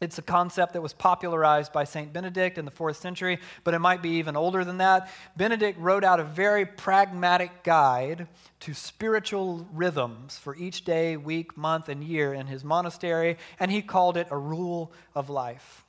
It's 0.02 0.18
a 0.18 0.22
concept 0.22 0.74
that 0.74 0.82
was 0.82 0.94
popularized 0.94 1.74
by 1.74 1.84
St. 1.84 2.14
Benedict 2.14 2.58
in 2.58 2.64
the 2.64 2.72
fourth 2.72 2.98
century, 2.98 3.40
but 3.66 3.74
it 3.74 3.80
might 3.80 4.02
be 4.02 4.12
even 4.12 4.38
older 4.38 4.64
than 4.64 4.78
that. 4.78 5.10
Benedict 5.36 5.78
wrote 5.78 6.06
out 6.06 6.22
a 6.22 6.24
very 6.24 6.66
pragmatic 6.66 7.64
guide 7.64 8.28
to 8.62 8.74
spiritual 8.74 9.68
rhythms 9.74 10.38
for 10.38 10.56
each 10.56 10.86
day, 10.86 11.18
week, 11.18 11.58
month, 11.58 11.90
and 11.90 12.04
year 12.04 12.34
in 12.34 12.48
his 12.48 12.64
monastery, 12.64 13.38
and 13.60 13.72
he 13.72 13.82
called 13.82 14.16
it 14.16 14.28
a 14.32 14.38
rule 14.38 14.94
of 15.16 15.30
life. 15.30 15.84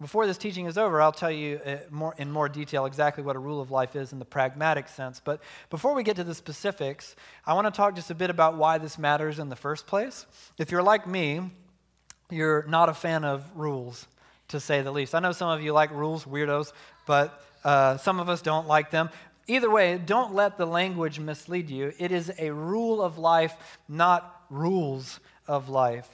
Before 0.00 0.26
this 0.26 0.36
teaching 0.36 0.66
is 0.66 0.76
over, 0.76 1.00
I'll 1.00 1.10
tell 1.10 1.30
you 1.30 1.58
uh, 1.64 2.10
in 2.18 2.30
more 2.30 2.50
detail 2.50 2.84
exactly 2.84 3.24
what 3.24 3.34
a 3.34 3.38
rule 3.38 3.62
of 3.62 3.70
life 3.70 3.96
is 3.96 4.12
in 4.12 4.18
the 4.18 4.26
pragmatic 4.26 4.88
sense. 4.88 5.22
But 5.24 5.40
before 5.70 5.94
we 5.94 6.02
get 6.02 6.16
to 6.16 6.24
the 6.24 6.34
specifics, 6.34 7.16
I 7.46 7.54
want 7.54 7.66
to 7.66 7.70
talk 7.70 7.96
just 7.96 8.10
a 8.10 8.14
bit 8.14 8.28
about 8.28 8.58
why 8.58 8.76
this 8.76 8.98
matters 8.98 9.38
in 9.38 9.48
the 9.48 9.56
first 9.56 9.86
place. 9.86 10.26
If 10.58 10.70
you're 10.70 10.82
like 10.82 11.06
me, 11.06 11.50
you're 12.30 12.64
not 12.64 12.88
a 12.88 12.94
fan 12.94 13.24
of 13.24 13.44
rules, 13.54 14.06
to 14.48 14.60
say 14.60 14.82
the 14.82 14.90
least. 14.90 15.14
I 15.14 15.20
know 15.20 15.32
some 15.32 15.48
of 15.48 15.62
you 15.62 15.72
like 15.72 15.90
rules, 15.90 16.24
weirdos, 16.24 16.72
but 17.06 17.42
uh, 17.64 17.96
some 17.96 18.20
of 18.20 18.28
us 18.28 18.42
don't 18.42 18.66
like 18.66 18.90
them. 18.90 19.10
Either 19.48 19.70
way, 19.70 19.98
don't 19.98 20.34
let 20.34 20.58
the 20.58 20.66
language 20.66 21.20
mislead 21.20 21.70
you. 21.70 21.92
It 21.98 22.10
is 22.10 22.32
a 22.38 22.50
rule 22.50 23.00
of 23.00 23.18
life, 23.18 23.54
not 23.88 24.42
rules 24.50 25.20
of 25.46 25.68
life. 25.68 26.08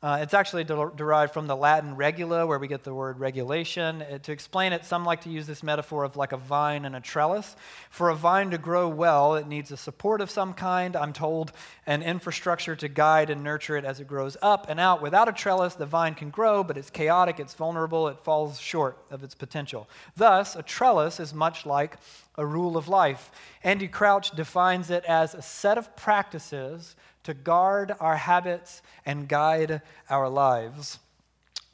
Uh, 0.00 0.20
it's 0.22 0.32
actually 0.32 0.62
de- 0.62 0.92
derived 0.94 1.32
from 1.32 1.48
the 1.48 1.56
Latin 1.56 1.96
regula, 1.96 2.46
where 2.46 2.60
we 2.60 2.68
get 2.68 2.84
the 2.84 2.94
word 2.94 3.18
regulation. 3.18 4.00
Uh, 4.02 4.18
to 4.18 4.30
explain 4.30 4.72
it, 4.72 4.84
some 4.84 5.04
like 5.04 5.22
to 5.22 5.28
use 5.28 5.44
this 5.44 5.64
metaphor 5.64 6.04
of 6.04 6.16
like 6.16 6.30
a 6.30 6.36
vine 6.36 6.84
and 6.84 6.94
a 6.94 7.00
trellis. 7.00 7.56
For 7.90 8.10
a 8.10 8.14
vine 8.14 8.50
to 8.50 8.58
grow 8.58 8.88
well, 8.88 9.34
it 9.34 9.48
needs 9.48 9.72
a 9.72 9.76
support 9.76 10.20
of 10.20 10.30
some 10.30 10.54
kind, 10.54 10.94
I'm 10.94 11.12
told, 11.12 11.50
an 11.84 12.04
infrastructure 12.04 12.76
to 12.76 12.86
guide 12.86 13.28
and 13.28 13.42
nurture 13.42 13.76
it 13.76 13.84
as 13.84 13.98
it 13.98 14.06
grows 14.06 14.36
up 14.40 14.66
and 14.68 14.78
out. 14.78 15.02
Without 15.02 15.28
a 15.28 15.32
trellis, 15.32 15.74
the 15.74 15.86
vine 15.86 16.14
can 16.14 16.30
grow, 16.30 16.62
but 16.62 16.78
it's 16.78 16.90
chaotic, 16.90 17.40
it's 17.40 17.54
vulnerable, 17.54 18.06
it 18.06 18.20
falls 18.20 18.60
short 18.60 18.98
of 19.10 19.24
its 19.24 19.34
potential. 19.34 19.88
Thus, 20.16 20.54
a 20.54 20.62
trellis 20.62 21.18
is 21.18 21.34
much 21.34 21.66
like 21.66 21.96
a 22.36 22.46
rule 22.46 22.76
of 22.76 22.86
life. 22.86 23.32
Andy 23.64 23.88
Crouch 23.88 24.30
defines 24.30 24.90
it 24.90 25.04
as 25.06 25.34
a 25.34 25.42
set 25.42 25.76
of 25.76 25.96
practices 25.96 26.94
to 27.28 27.34
guard 27.34 27.94
our 28.00 28.16
habits 28.16 28.80
and 29.04 29.28
guide 29.28 29.82
our 30.08 30.30
lives. 30.30 30.98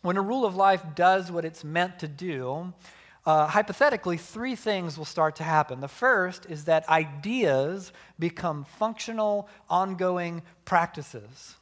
When 0.03 0.17
a 0.17 0.21
rule 0.21 0.45
of 0.45 0.57
life 0.57 0.83
does 0.97 1.31
what 1.31 1.45
it's 1.45 1.63
meant 1.63 2.01
to 2.01 2.09
do, 2.09 2.73
uh, 3.25 3.47
hypothetically, 3.47 4.17
three 4.17 4.57
things 4.57 4.99
will 4.99 5.05
start 5.05 5.37
to 5.37 5.45
happen. 5.45 5.81
The 5.81 5.87
first 5.87 6.45
is 6.47 6.65
that 6.65 6.89
ideas 6.89 7.93
become 8.19 8.65
functional, 8.65 9.49
ongoing 9.71 10.43
practices. 10.65 11.55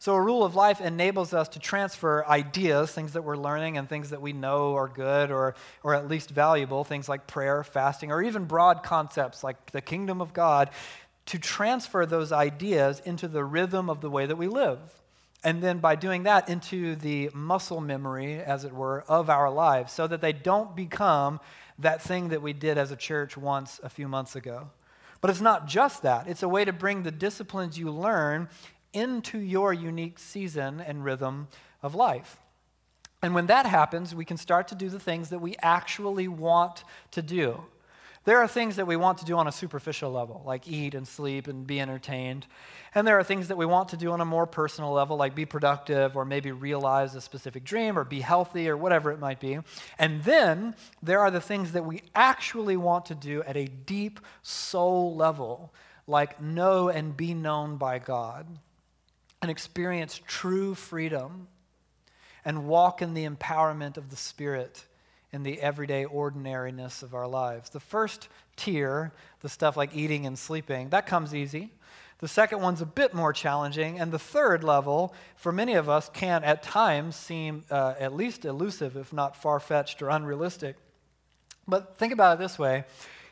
So, 0.00 0.16
a 0.16 0.20
rule 0.20 0.44
of 0.44 0.56
life 0.56 0.80
enables 0.80 1.32
us 1.32 1.48
to 1.50 1.60
transfer 1.60 2.26
ideas, 2.26 2.90
things 2.90 3.12
that 3.12 3.22
we're 3.22 3.36
learning 3.36 3.78
and 3.78 3.88
things 3.88 4.10
that 4.10 4.20
we 4.20 4.32
know 4.32 4.74
are 4.74 4.88
good 4.88 5.30
or, 5.30 5.54
or 5.84 5.94
at 5.94 6.08
least 6.08 6.30
valuable, 6.30 6.82
things 6.82 7.08
like 7.08 7.28
prayer, 7.28 7.62
fasting, 7.62 8.10
or 8.10 8.20
even 8.20 8.46
broad 8.46 8.82
concepts 8.82 9.44
like 9.44 9.70
the 9.70 9.80
kingdom 9.80 10.20
of 10.20 10.32
God, 10.32 10.70
to 11.28 11.38
transfer 11.38 12.06
those 12.06 12.32
ideas 12.32 13.00
into 13.04 13.28
the 13.28 13.44
rhythm 13.44 13.90
of 13.90 14.00
the 14.00 14.08
way 14.08 14.24
that 14.24 14.36
we 14.36 14.48
live. 14.48 14.78
And 15.44 15.62
then 15.62 15.78
by 15.78 15.94
doing 15.94 16.22
that, 16.22 16.48
into 16.48 16.96
the 16.96 17.30
muscle 17.34 17.82
memory, 17.82 18.40
as 18.40 18.64
it 18.64 18.72
were, 18.72 19.04
of 19.08 19.28
our 19.28 19.50
lives, 19.50 19.92
so 19.92 20.06
that 20.06 20.22
they 20.22 20.32
don't 20.32 20.74
become 20.74 21.38
that 21.78 22.00
thing 22.02 22.30
that 22.30 22.40
we 22.40 22.54
did 22.54 22.78
as 22.78 22.90
a 22.90 22.96
church 22.96 23.36
once 23.36 23.78
a 23.84 23.90
few 23.90 24.08
months 24.08 24.36
ago. 24.36 24.70
But 25.20 25.30
it's 25.30 25.42
not 25.42 25.66
just 25.66 26.02
that, 26.02 26.28
it's 26.28 26.42
a 26.42 26.48
way 26.48 26.64
to 26.64 26.72
bring 26.72 27.02
the 27.02 27.10
disciplines 27.10 27.78
you 27.78 27.90
learn 27.90 28.48
into 28.94 29.38
your 29.38 29.72
unique 29.72 30.18
season 30.18 30.80
and 30.80 31.04
rhythm 31.04 31.48
of 31.82 31.94
life. 31.94 32.38
And 33.20 33.34
when 33.34 33.46
that 33.46 33.66
happens, 33.66 34.14
we 34.14 34.24
can 34.24 34.38
start 34.38 34.68
to 34.68 34.74
do 34.74 34.88
the 34.88 35.00
things 35.00 35.28
that 35.28 35.40
we 35.40 35.56
actually 35.60 36.28
want 36.28 36.84
to 37.10 37.20
do. 37.20 37.64
There 38.24 38.38
are 38.38 38.48
things 38.48 38.76
that 38.76 38.86
we 38.86 38.96
want 38.96 39.18
to 39.18 39.24
do 39.24 39.36
on 39.36 39.46
a 39.46 39.52
superficial 39.52 40.10
level, 40.10 40.42
like 40.44 40.68
eat 40.68 40.94
and 40.94 41.06
sleep 41.06 41.46
and 41.48 41.66
be 41.66 41.80
entertained. 41.80 42.46
And 42.94 43.06
there 43.06 43.18
are 43.18 43.24
things 43.24 43.48
that 43.48 43.56
we 43.56 43.64
want 43.64 43.90
to 43.90 43.96
do 43.96 44.12
on 44.12 44.20
a 44.20 44.24
more 44.24 44.46
personal 44.46 44.92
level, 44.92 45.16
like 45.16 45.34
be 45.34 45.46
productive 45.46 46.16
or 46.16 46.24
maybe 46.24 46.52
realize 46.52 47.14
a 47.14 47.20
specific 47.20 47.64
dream 47.64 47.98
or 47.98 48.04
be 48.04 48.20
healthy 48.20 48.68
or 48.68 48.76
whatever 48.76 49.12
it 49.12 49.18
might 49.18 49.40
be. 49.40 49.58
And 49.98 50.22
then 50.24 50.74
there 51.02 51.20
are 51.20 51.30
the 51.30 51.40
things 51.40 51.72
that 51.72 51.84
we 51.84 52.02
actually 52.14 52.76
want 52.76 53.06
to 53.06 53.14
do 53.14 53.42
at 53.44 53.56
a 53.56 53.66
deep 53.66 54.20
soul 54.42 55.14
level, 55.14 55.72
like 56.06 56.40
know 56.40 56.88
and 56.88 57.16
be 57.16 57.34
known 57.34 57.76
by 57.76 57.98
God 57.98 58.46
and 59.40 59.50
experience 59.50 60.20
true 60.26 60.74
freedom 60.74 61.48
and 62.44 62.66
walk 62.66 63.02
in 63.02 63.14
the 63.14 63.28
empowerment 63.28 63.96
of 63.96 64.10
the 64.10 64.16
Spirit 64.16 64.84
in 65.32 65.42
the 65.42 65.60
everyday 65.60 66.04
ordinariness 66.04 67.02
of 67.02 67.14
our 67.14 67.26
lives. 67.26 67.70
The 67.70 67.80
first 67.80 68.28
tier, 68.56 69.12
the 69.40 69.48
stuff 69.48 69.76
like 69.76 69.94
eating 69.94 70.26
and 70.26 70.38
sleeping, 70.38 70.88
that 70.90 71.06
comes 71.06 71.34
easy. 71.34 71.72
The 72.20 72.28
second 72.28 72.60
one's 72.60 72.80
a 72.80 72.86
bit 72.86 73.14
more 73.14 73.32
challenging. 73.32 74.00
And 74.00 74.10
the 74.10 74.18
third 74.18 74.64
level, 74.64 75.14
for 75.36 75.52
many 75.52 75.74
of 75.74 75.88
us, 75.88 76.10
can 76.12 76.42
at 76.42 76.62
times 76.62 77.14
seem 77.14 77.64
uh, 77.70 77.94
at 77.98 78.14
least 78.14 78.44
elusive, 78.44 78.96
if 78.96 79.12
not 79.12 79.36
far 79.36 79.60
fetched 79.60 80.02
or 80.02 80.08
unrealistic. 80.08 80.76
But 81.68 81.96
think 81.96 82.12
about 82.12 82.38
it 82.38 82.40
this 82.40 82.58
way 82.58 82.84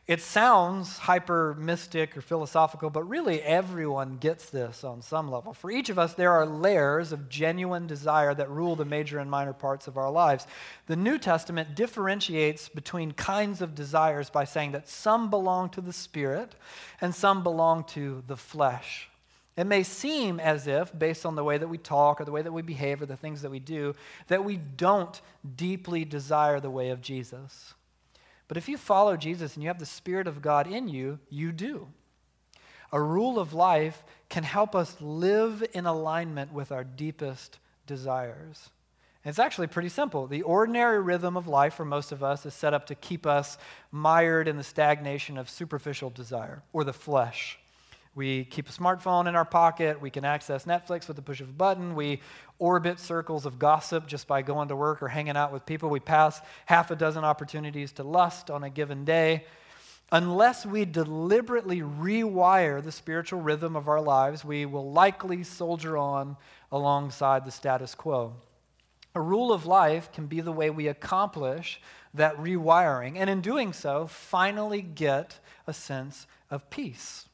it 0.07 0.23
sounds 0.23 0.99
hyper 0.99 1.57
mystic 1.59 2.17
or 2.17 2.21
philosophical, 2.21 2.91
but 2.91 3.03
really 3.09 3.43
everyone 3.43 4.19
gets 4.19 4.51
this 4.51 4.85
on 4.85 5.03
some 5.03 5.29
level. 5.29 5.53
For 5.53 5.69
each 5.69 5.89
of 5.89 5.99
us, 5.99 6.15
there 6.15 6.31
are 6.31 6.47
layers 6.47 7.11
of 7.11 7.29
genuine 7.29 7.89
desire 7.89 8.33
that 8.35 8.49
rule 8.49 8.77
the 8.77 8.85
major 8.85 9.19
and 9.19 9.29
minor 9.29 9.53
parts 9.53 9.89
of 9.89 9.97
our 9.97 10.11
lives. 10.11 10.47
The 10.87 10.95
New 10.95 11.19
Testament 11.19 11.75
differentiates 11.75 12.69
between 12.69 13.13
kinds 13.13 13.61
of 13.61 13.75
desires 13.75 14.31
by 14.31 14.45
saying 14.45 14.73
that 14.73 14.89
some 14.89 15.29
belong 15.29 15.71
to 15.71 15.81
the 15.81 15.93
spirit 15.93 16.55
and 17.01 17.13
some 17.13 17.43
belong 17.43 17.83
to 17.85 18.23
the 18.29 18.37
flesh. 18.37 19.09
It 19.57 19.67
may 19.67 19.83
seem 19.83 20.39
as 20.39 20.69
if, 20.69 20.97
based 20.97 21.27
on 21.27 21.35
the 21.35 21.43
way 21.43 21.59
that 21.59 21.67
we 21.67 21.79
talk 21.79 22.21
or 22.21 22.25
the 22.25 22.31
way 22.31 22.43
that 22.43 22.53
we 22.53 22.63
behave 22.63 23.03
or 23.03 23.07
the 23.07 23.17
things 23.17 23.43
that 23.43 23.51
we 23.51 23.59
do, 23.59 23.95
that 24.29 24.45
we 24.45 24.57
don't 24.57 25.21
deeply 25.57 26.05
desire 26.05 26.61
the 26.61 26.71
way 26.71 26.91
of 26.91 27.01
Jesus. 27.01 27.75
But 28.49 28.57
if 28.57 28.69
you 28.69 28.77
follow 28.77 29.17
Jesus 29.17 29.55
and 29.55 29.63
you 29.63 29.69
have 29.69 29.79
the 29.79 29.87
Spirit 29.87 30.27
of 30.27 30.43
God 30.43 30.67
in 30.67 30.89
you, 30.89 31.19
you 31.29 31.53
do. 31.53 31.89
A 32.93 33.01
rule 33.01 33.39
of 33.39 33.53
life 33.53 34.05
can 34.29 34.45
help 34.45 34.75
us 34.75 34.97
live 35.01 35.65
in 35.73 35.87
alignment 35.87 36.53
with 36.53 36.71
our 36.71 36.85
deepest 36.85 37.59
desires. 37.87 38.71
And 39.25 39.31
it's 39.31 39.41
actually 39.41 39.67
pretty 39.67 39.89
simple. 39.89 40.29
The 40.29 40.43
ordinary 40.43 41.01
rhythm 41.01 41.37
of 41.37 41.49
life 41.49 41.75
for 41.75 41.85
most 41.85 42.13
of 42.13 42.23
us 42.23 42.47
is 42.47 42.55
set 42.55 42.75
up 42.75 42.87
to 42.87 42.95
keep 42.95 43.27
us 43.27 43.59
mired 43.91 44.47
in 44.47 44.57
the 44.57 44.63
stagnation 44.63 45.37
of 45.37 45.51
superficial 45.51 46.11
desire 46.11 46.63
or 46.73 46.85
the 46.85 46.93
flesh. 46.93 47.59
We 48.17 48.47
keep 48.47 48.67
a 48.67 48.73
smartphone 48.73 49.29
in 49.29 49.37
our 49.37 49.45
pocket. 49.45 50.01
We 50.01 50.09
can 50.09 50.25
access 50.25 50.65
Netflix 50.65 51.07
with 51.07 51.17
the 51.17 51.23
push 51.23 51.43
of 51.43 51.51
a 51.51 51.53
button. 51.53 51.95
We 51.95 52.23
orbit 52.59 52.99
circles 52.99 53.45
of 53.45 53.59
gossip 53.59 54.07
just 54.07 54.27
by 54.27 54.41
going 54.41 54.69
to 54.69 54.77
work 54.77 55.03
or 55.03 55.09
hanging 55.09 55.37
out 55.37 55.53
with 55.53 55.67
people. 55.67 55.91
We 55.91 56.01
pass 56.01 56.41
half 56.65 56.91
a 56.91 56.97
dozen 56.97 57.25
opportunities 57.25 57.93
to 57.93 58.05
lust 58.05 58.51
on 58.51 58.65
a 58.65 58.71
given 58.71 59.05
day. 59.05 59.45
Unless 60.11 60.65
we 60.65 60.87
deliberately 60.87 61.83
rewire 61.83 62.83
the 62.83 62.91
spiritual 62.91 63.43
rhythm 63.43 63.77
of 63.77 63.87
our 63.87 64.01
lives, 64.01 64.47
we 64.47 64.65
will 64.65 64.91
likely 64.91 65.43
soldier 65.43 65.99
on 65.99 66.39
alongside 66.73 67.45
the 67.45 67.51
status 67.51 67.95
quo. 67.95 68.33
A 69.15 69.21
rule 69.21 69.53
of 69.53 69.67
life 69.67 70.11
can 70.11 70.27
be 70.27 70.41
the 70.41 70.53
way 70.53 70.71
we 70.71 70.89
accomplish 70.89 71.83
that 72.15 72.35
rewiring, 72.39 73.17
and 73.17 73.29
in 73.29 73.43
doing 73.43 73.75
so, 73.75 74.07
finally 74.07 74.81
get 74.81 75.39
a 75.67 75.75
sense 75.75 76.27
of 76.51 76.71
peace 76.71 77.26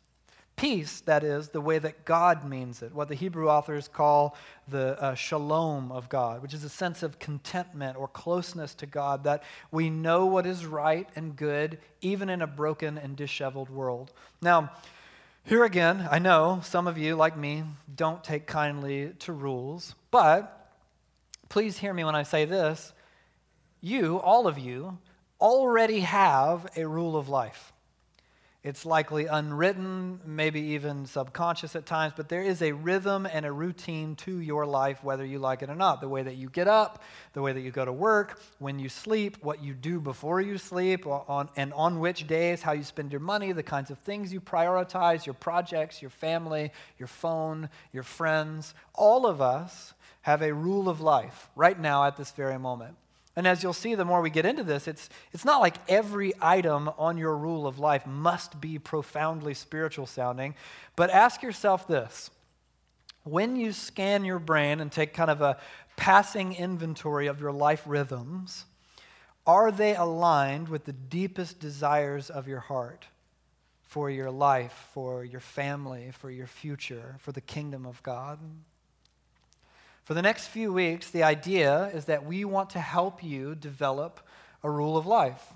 Peace, 0.62 1.00
that 1.07 1.25
is, 1.25 1.49
the 1.49 1.61
way 1.61 1.81
that 1.81 2.04
God 2.04 2.49
means 2.49 2.83
it, 2.83 2.95
what 2.95 3.09
the 3.09 3.16
Hebrew 3.16 3.49
authors 3.49 3.88
call 3.88 4.37
the 4.69 4.97
uh, 5.02 5.16
shalom 5.16 5.90
of 5.90 6.09
God, 6.09 6.40
which 6.40 6.54
is 6.54 6.62
a 6.62 6.69
sense 6.69 7.02
of 7.02 7.19
contentment 7.19 7.99
or 7.99 8.07
closeness 8.07 8.73
to 8.76 8.87
God, 8.87 9.25
that 9.25 9.42
we 9.73 9.90
know 9.90 10.25
what 10.26 10.47
is 10.47 10.64
right 10.64 11.09
and 11.16 11.35
good, 11.35 11.78
even 12.00 12.28
in 12.28 12.42
a 12.42 12.47
broken 12.47 12.97
and 12.97 13.16
disheveled 13.16 13.71
world. 13.71 14.12
Now, 14.40 14.71
here 15.42 15.64
again, 15.64 16.07
I 16.09 16.21
know 16.21 16.61
some 16.62 16.87
of 16.87 16.97
you, 16.97 17.16
like 17.16 17.37
me, 17.37 17.64
don't 17.97 18.23
take 18.23 18.47
kindly 18.47 19.14
to 19.19 19.33
rules, 19.33 19.97
but 20.12 20.71
please 21.49 21.78
hear 21.78 21.92
me 21.92 22.04
when 22.04 22.14
I 22.14 22.23
say 22.23 22.45
this. 22.45 22.92
You, 23.81 24.21
all 24.21 24.47
of 24.47 24.61
you, 24.61 24.99
already 25.40 26.02
have 26.02 26.71
a 26.76 26.87
rule 26.87 27.16
of 27.16 27.28
life. 27.28 27.73
It's 28.64 28.87
likely 28.87 29.26
unwritten, 29.26 30.21
maybe 30.25 30.61
even 30.61 31.04
subconscious 31.04 31.75
at 31.75 31.85
times, 31.85 32.12
but 32.16 32.28
there 32.28 32.42
is 32.42 32.62
a 32.62 32.71
rhythm 32.71 33.26
and 33.26 33.45
a 33.45 33.50
routine 33.50 34.14
to 34.16 34.38
your 34.38 34.66
life, 34.66 35.02
whether 35.02 35.25
you 35.25 35.40
like 35.40 35.62
it 35.62 35.71
or 35.71 35.75
not. 35.75 36.00
The 36.00 36.09
way 36.09 36.23
that 36.23 36.37
you 36.37 36.49
get 36.49 36.69
up, 36.69 37.02
the 37.33 37.42
way 37.42 37.52
that 37.52 37.61
you 37.61 37.73
go 37.73 37.85
to 37.85 37.92
work, 37.92 38.40
when 38.61 38.78
you 38.78 38.88
sleep, 38.88 39.38
what 39.42 39.64
you 39.64 39.75
do 39.75 39.99
before 39.99 40.40
you 40.40 40.59
sleep, 40.59 41.09
on, 41.09 41.49
and 41.57 41.73
on 41.73 41.99
which 41.99 42.28
days, 42.28 42.62
how 42.62 42.71
you 42.71 42.85
spend 42.85 43.11
your 43.11 43.21
money, 43.21 43.50
the 43.50 43.64
kinds 43.64 43.90
of 43.90 43.99
things 43.99 44.33
you 44.33 44.40
prioritize, 44.40 45.26
your 45.26 45.35
projects, 45.35 46.00
your 46.00 46.12
family, 46.12 46.71
your 46.99 47.09
phone, 47.09 47.69
your 47.92 48.04
friends. 48.04 48.75
All 48.95 49.26
of 49.26 49.40
us 49.40 49.92
have 50.21 50.40
a 50.40 50.54
rule 50.54 50.88
of 50.88 51.00
life 51.00 51.50
right 51.57 51.81
now 51.81 52.04
at 52.04 52.16
this 52.16 52.31
very 52.31 52.61
moment. 52.61 52.97
And 53.35 53.47
as 53.47 53.62
you'll 53.62 53.73
see, 53.73 53.95
the 53.95 54.05
more 54.05 54.21
we 54.21 54.31
get 54.31 54.45
into 54.45 54.62
this, 54.62 54.87
it's, 54.87 55.09
it's 55.33 55.45
not 55.45 55.61
like 55.61 55.77
every 55.89 56.33
item 56.41 56.91
on 56.99 57.17
your 57.17 57.37
rule 57.37 57.67
of 57.67 57.79
life 57.79 58.07
must 58.07 58.61
be 58.61 58.79
profoundly 58.79 59.55
spiritual 59.55 60.07
sounding. 60.07 60.55
But 60.97 61.11
ask 61.11 61.43
yourself 61.43 61.87
this 61.87 62.31
when 63.25 63.57
you 63.57 63.73
scan 63.73 64.25
your 64.25 64.39
brain 64.39 64.81
and 64.81 64.91
take 64.91 65.15
kind 65.15 65.31
of 65.31 65.41
a 65.41 65.57
passing 65.97 66.55
inventory 66.55 67.27
of 67.27 67.41
your 67.41 67.53
life 67.53 67.83
rhythms, 67.87 68.67
are 69.47 69.71
they 69.71 69.95
aligned 69.95 70.69
with 70.69 70.85
the 70.85 70.93
deepest 70.93 71.59
desires 71.59 72.31
of 72.31 72.49
your 72.49 72.61
heart 72.61 73.07
for 73.83 74.11
your 74.11 74.31
life, 74.31 74.89
for 74.93 75.25
your 75.25 75.41
family, 75.41 76.11
for 76.12 76.31
your 76.31 76.47
future, 76.47 77.17
for 77.19 77.33
the 77.33 77.41
kingdom 77.41 77.87
of 77.87 78.03
God? 78.03 78.39
For 80.05 80.15
the 80.15 80.23
next 80.23 80.49
few 80.49 80.73
weeks, 80.73 81.11
the 81.11 81.23
idea 81.23 81.91
is 81.95 82.07
that 82.07 82.27
we 82.27 82.45
want 82.45 82.71
to 82.71 82.81
help 82.81 83.23
you 83.23 83.55
develop 83.55 84.21
a 84.63 84.71
rule 84.71 84.97
of 84.97 85.07
life. 85.07 85.53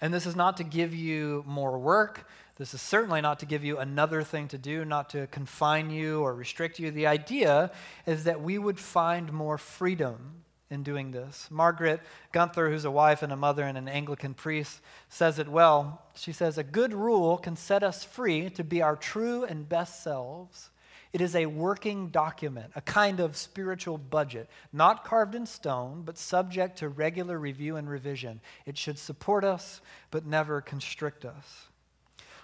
And 0.00 0.12
this 0.12 0.26
is 0.26 0.36
not 0.36 0.56
to 0.58 0.64
give 0.64 0.94
you 0.94 1.44
more 1.46 1.78
work. 1.78 2.28
This 2.56 2.74
is 2.74 2.80
certainly 2.80 3.20
not 3.20 3.38
to 3.40 3.46
give 3.46 3.64
you 3.64 3.78
another 3.78 4.22
thing 4.22 4.48
to 4.48 4.58
do, 4.58 4.84
not 4.84 5.10
to 5.10 5.28
confine 5.28 5.90
you 5.90 6.20
or 6.20 6.34
restrict 6.34 6.80
you. 6.80 6.90
The 6.90 7.06
idea 7.06 7.70
is 8.06 8.24
that 8.24 8.40
we 8.40 8.58
would 8.58 8.78
find 8.78 9.32
more 9.32 9.58
freedom 9.58 10.42
in 10.70 10.82
doing 10.82 11.12
this. 11.12 11.48
Margaret 11.50 12.00
Guenther, 12.34 12.70
who's 12.70 12.84
a 12.84 12.90
wife 12.90 13.22
and 13.22 13.32
a 13.32 13.36
mother 13.36 13.62
and 13.62 13.78
an 13.78 13.88
Anglican 13.88 14.34
priest, 14.34 14.80
says 15.08 15.38
it 15.38 15.48
well. 15.48 16.02
She 16.14 16.32
says, 16.32 16.58
A 16.58 16.64
good 16.64 16.92
rule 16.92 17.38
can 17.38 17.56
set 17.56 17.82
us 17.82 18.04
free 18.04 18.50
to 18.50 18.64
be 18.64 18.82
our 18.82 18.96
true 18.96 19.44
and 19.44 19.68
best 19.68 20.02
selves 20.02 20.70
it 21.12 21.20
is 21.20 21.34
a 21.34 21.46
working 21.46 22.08
document, 22.08 22.72
a 22.76 22.80
kind 22.80 23.20
of 23.20 23.36
spiritual 23.36 23.98
budget, 23.98 24.48
not 24.72 25.04
carved 25.04 25.34
in 25.34 25.46
stone, 25.46 26.02
but 26.04 26.18
subject 26.18 26.78
to 26.78 26.88
regular 26.88 27.38
review 27.38 27.76
and 27.76 27.88
revision. 27.88 28.40
It 28.66 28.76
should 28.76 28.98
support 28.98 29.44
us, 29.44 29.80
but 30.10 30.26
never 30.26 30.60
constrict 30.60 31.24
us. 31.24 31.68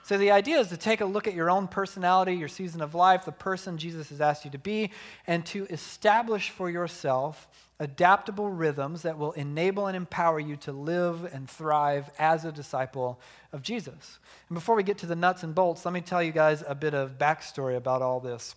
So 0.05 0.19
the 0.19 0.33
idea 0.33 0.59
is 0.61 0.69
to 0.69 0.77
take 0.77 1.01
a 1.01 1.07
look 1.07 1.27
at 1.27 1.35
your 1.35 1.51
own 1.51 1.67
personality, 1.67 2.35
your 2.35 2.49
season 2.49 2.83
of 2.83 2.95
life, 2.95 3.25
the 3.25 3.33
person 3.33 3.79
Jesus 3.79 4.11
has 4.11 4.21
asked 4.21 4.45
you 4.45 4.51
to 4.51 4.59
be, 4.59 4.91
and 5.27 5.47
to 5.47 5.67
establish 5.71 6.51
for 6.51 6.69
yourself 6.69 7.49
adaptable 7.81 8.49
rhythms 8.49 9.03
that 9.03 9.19
will 9.19 9.33
enable 9.33 9.87
and 9.87 9.97
empower 9.97 10.39
you 10.39 10.57
to 10.57 10.73
live 10.73 11.29
and 11.33 11.49
thrive 11.51 12.11
as 12.19 12.45
a 12.45 12.53
disciple 12.53 13.21
of 13.53 13.63
Jesus. 13.63 14.19
And 14.49 14.55
before 14.55 14.77
we 14.77 14.83
get 14.83 14.99
to 14.99 15.07
the 15.07 15.17
nuts 15.17 15.43
and 15.43 15.55
bolts, 15.55 15.85
let 15.85 15.93
me 15.93 16.01
tell 16.01 16.23
you 16.23 16.33
guys 16.33 16.63
a 16.67 16.75
bit 16.75 16.95
of 16.95 17.19
backstory 17.19 17.77
about 17.77 18.03
all 18.03 18.21
this. 18.21 18.55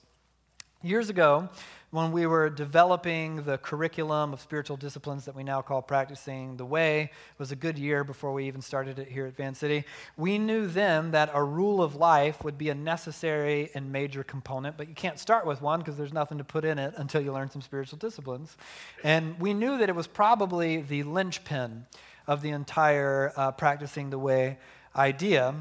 Years 0.83 1.09
ago, 1.09 1.49
when 1.91 2.11
we 2.11 2.25
were 2.25 2.49
developing 2.49 3.43
the 3.43 3.57
curriculum 3.57 4.33
of 4.33 4.41
spiritual 4.41 4.75
disciplines 4.75 5.23
that 5.23 5.35
we 5.35 5.43
now 5.43 5.61
call 5.61 5.81
Practicing 5.81 6.57
the 6.57 6.65
Way, 6.65 7.03
it 7.03 7.39
was 7.39 7.53
a 7.53 7.55
good 7.55 7.79
year 7.79 8.03
before 8.03 8.33
we 8.33 8.45
even 8.45 8.61
started 8.61 8.99
it 8.99 9.07
here 9.07 9.25
at 9.25 9.37
Van 9.37 9.55
City. 9.55 9.85
We 10.17 10.37
knew 10.37 10.67
then 10.67 11.11
that 11.11 11.29
a 11.33 11.41
rule 11.41 11.81
of 11.81 11.95
life 11.95 12.43
would 12.43 12.57
be 12.57 12.69
a 12.69 12.75
necessary 12.75 13.69
and 13.73 13.89
major 13.89 14.21
component, 14.23 14.75
but 14.75 14.89
you 14.89 14.95
can't 14.95 15.17
start 15.17 15.45
with 15.45 15.61
one 15.61 15.79
because 15.79 15.95
there's 15.95 16.11
nothing 16.11 16.37
to 16.39 16.43
put 16.43 16.65
in 16.65 16.77
it 16.77 16.93
until 16.97 17.21
you 17.21 17.31
learn 17.31 17.49
some 17.49 17.61
spiritual 17.61 17.97
disciplines. 17.97 18.57
And 19.05 19.39
we 19.39 19.53
knew 19.53 19.77
that 19.77 19.87
it 19.87 19.95
was 19.95 20.07
probably 20.07 20.81
the 20.81 21.03
linchpin 21.03 21.85
of 22.27 22.41
the 22.41 22.49
entire 22.49 23.31
uh, 23.37 23.51
Practicing 23.53 24.09
the 24.09 24.19
Way 24.19 24.57
idea. 24.93 25.55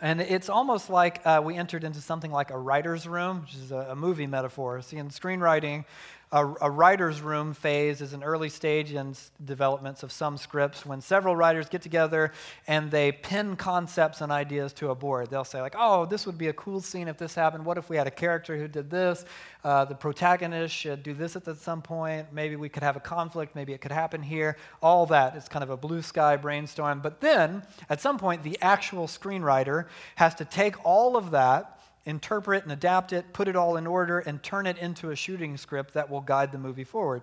And 0.00 0.20
it's 0.20 0.50
almost 0.50 0.90
like 0.90 1.22
uh, 1.24 1.40
we 1.42 1.56
entered 1.56 1.82
into 1.82 2.00
something 2.02 2.30
like 2.30 2.50
a 2.50 2.58
writer's 2.58 3.08
room, 3.08 3.40
which 3.42 3.54
is 3.54 3.72
a, 3.72 3.88
a 3.90 3.96
movie 3.96 4.26
metaphor. 4.26 4.82
See, 4.82 4.98
in 4.98 5.08
screenwriting, 5.08 5.86
a, 6.32 6.44
a, 6.62 6.70
writer's 6.70 7.20
room 7.20 7.54
phase 7.54 8.00
is 8.00 8.12
an 8.12 8.24
early 8.24 8.48
stage 8.48 8.92
in 8.92 9.14
developments 9.44 10.02
of 10.02 10.10
some 10.10 10.36
scripts 10.36 10.84
when 10.84 11.00
several 11.00 11.36
writers 11.36 11.68
get 11.68 11.82
together 11.82 12.32
and 12.66 12.90
they 12.90 13.12
pin 13.12 13.54
concepts 13.54 14.20
and 14.20 14.32
ideas 14.32 14.72
to 14.72 14.90
a 14.90 14.94
board. 14.94 15.30
They'll 15.30 15.44
say, 15.44 15.60
like, 15.60 15.76
oh, 15.78 16.04
this 16.04 16.26
would 16.26 16.36
be 16.36 16.48
a 16.48 16.52
cool 16.52 16.80
scene 16.80 17.06
if 17.06 17.16
this 17.16 17.36
happened. 17.36 17.64
What 17.64 17.78
if 17.78 17.88
we 17.88 17.96
had 17.96 18.08
a 18.08 18.10
character 18.10 18.56
who 18.56 18.66
did 18.66 18.90
this? 18.90 19.24
Uh, 19.62 19.84
the 19.84 19.94
protagonist 19.94 20.74
should 20.74 21.04
do 21.04 21.14
this 21.14 21.36
at 21.36 21.44
some 21.58 21.80
point. 21.80 22.32
Maybe 22.32 22.56
we 22.56 22.68
could 22.68 22.82
have 22.82 22.96
a 22.96 23.00
conflict. 23.00 23.54
Maybe 23.54 23.72
it 23.72 23.80
could 23.80 23.92
happen 23.92 24.20
here. 24.20 24.56
All 24.82 25.06
that 25.06 25.36
is 25.36 25.48
kind 25.48 25.62
of 25.62 25.70
a 25.70 25.76
blue 25.76 26.02
sky 26.02 26.36
brainstorm. 26.36 27.02
But 27.02 27.20
then, 27.20 27.62
at 27.88 28.00
some 28.00 28.18
point, 28.18 28.42
the 28.42 28.58
actual 28.60 29.06
screenwriter 29.06 29.86
has 30.16 30.34
to 30.36 30.44
take 30.44 30.84
all 30.84 31.16
of 31.16 31.30
that 31.30 31.75
interpret 32.06 32.62
and 32.62 32.72
adapt 32.72 33.12
it, 33.12 33.32
put 33.32 33.48
it 33.48 33.56
all 33.56 33.76
in 33.76 33.86
order, 33.86 34.20
and 34.20 34.42
turn 34.42 34.66
it 34.66 34.78
into 34.78 35.10
a 35.10 35.16
shooting 35.16 35.56
script 35.56 35.94
that 35.94 36.08
will 36.08 36.20
guide 36.22 36.52
the 36.52 36.58
movie 36.58 36.84
forward. 36.84 37.22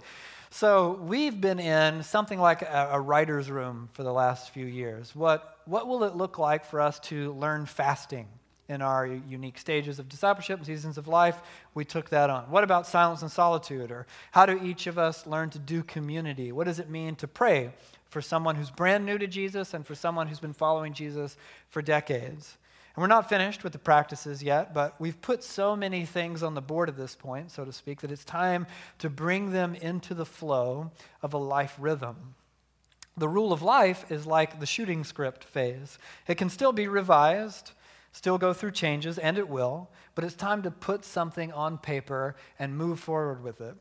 So 0.52 1.00
we've 1.02 1.42
been 1.42 1.60
in 1.60 2.04
something 2.04 2.40
like 2.40 2.62
a, 2.62 2.90
a, 2.92 3.00
writer's 3.00 3.50
room 3.50 3.90
for 3.94 4.04
the 4.04 4.14
last 4.14 4.52
few 4.52 4.68
years. 4.68 5.16
What, 5.16 5.58
what 5.66 5.88
will 5.88 6.04
it 6.04 6.16
look 6.16 6.38
like 6.38 6.66
for 6.66 6.80
us 6.80 7.00
to 7.00 7.34
learn 7.34 7.66
fasting 7.66 8.28
in 8.70 8.84
our 8.84 9.08
unique 9.08 9.58
stages 9.58 9.98
of 9.98 10.10
discipleship 10.10 10.58
and 10.60 10.66
seasons 10.68 11.00
of 11.00 11.08
life? 11.08 11.42
We 11.74 11.86
took 11.86 12.10
that 12.12 12.30
on. 12.30 12.44
What 12.52 12.64
about 12.64 12.86
silence 12.86 13.24
and 13.24 13.32
solitude? 13.32 13.90
Or 13.90 14.06
how 14.32 14.46
do 14.46 14.60
each 14.64 14.86
of 14.86 15.00
us 15.00 15.26
learn 15.26 15.50
to 15.52 15.60
do 15.60 15.82
community? 15.82 16.52
What 16.52 16.66
does 16.66 16.80
it 16.80 16.90
mean 16.90 17.16
to 17.16 17.28
pray 17.28 17.72
for 18.10 18.22
someone 18.22 18.56
who's 18.56 18.70
brand 18.70 19.08
new 19.08 19.18
to 19.18 19.26
Jesus 19.26 19.74
and 19.74 19.84
for 19.84 19.96
someone 19.96 20.28
who's 20.28 20.40
been 20.40 20.54
following 20.54 20.94
Jesus 20.94 21.36
for 21.70 21.82
decades? 21.82 22.58
And 22.96 23.02
we're 23.02 23.08
not 23.08 23.28
finished 23.28 23.64
with 23.64 23.74
the 23.74 23.80
practices 23.80 24.44
yet, 24.44 24.74
but 24.74 25.00
we've 25.00 25.20
put 25.20 25.44
so 25.44 25.76
many 25.76 26.06
things 26.06 26.44
on 26.44 26.54
the 26.54 26.62
board 26.62 26.90
at 26.90 26.98
this 26.98 27.16
point, 27.16 27.50
so 27.50 27.66
to 27.66 27.74
speak, 27.74 28.02
that 28.02 28.12
it's 28.12 28.24
time 28.24 28.68
to 29.00 29.10
bring 29.10 29.52
them 29.52 29.74
into 29.74 30.14
the 30.14 30.26
flow 30.26 30.92
of 31.24 31.34
a 31.34 31.40
life 31.40 31.76
rhythm. 31.80 32.36
The 33.18 33.28
rule 33.28 33.52
of 33.52 33.62
life 33.62 34.12
is 34.12 34.28
like 34.28 34.60
the 34.60 34.66
shooting 34.66 35.04
script 35.04 35.44
phase. 35.44 35.98
It 36.28 36.36
can 36.36 36.50
still 36.50 36.72
be 36.72 36.88
revised, 36.88 37.72
still 38.12 38.38
go 38.38 38.54
through 38.54 38.72
changes, 38.72 39.18
and 39.18 39.40
it 39.40 39.50
will, 39.50 39.90
but 40.14 40.24
it's 40.24 40.36
time 40.36 40.62
to 40.62 40.72
put 40.72 41.04
something 41.04 41.52
on 41.52 41.80
paper 41.80 42.36
and 42.60 42.78
move 42.78 43.00
forward 43.00 43.44
with 43.44 43.60
it. 43.60 43.76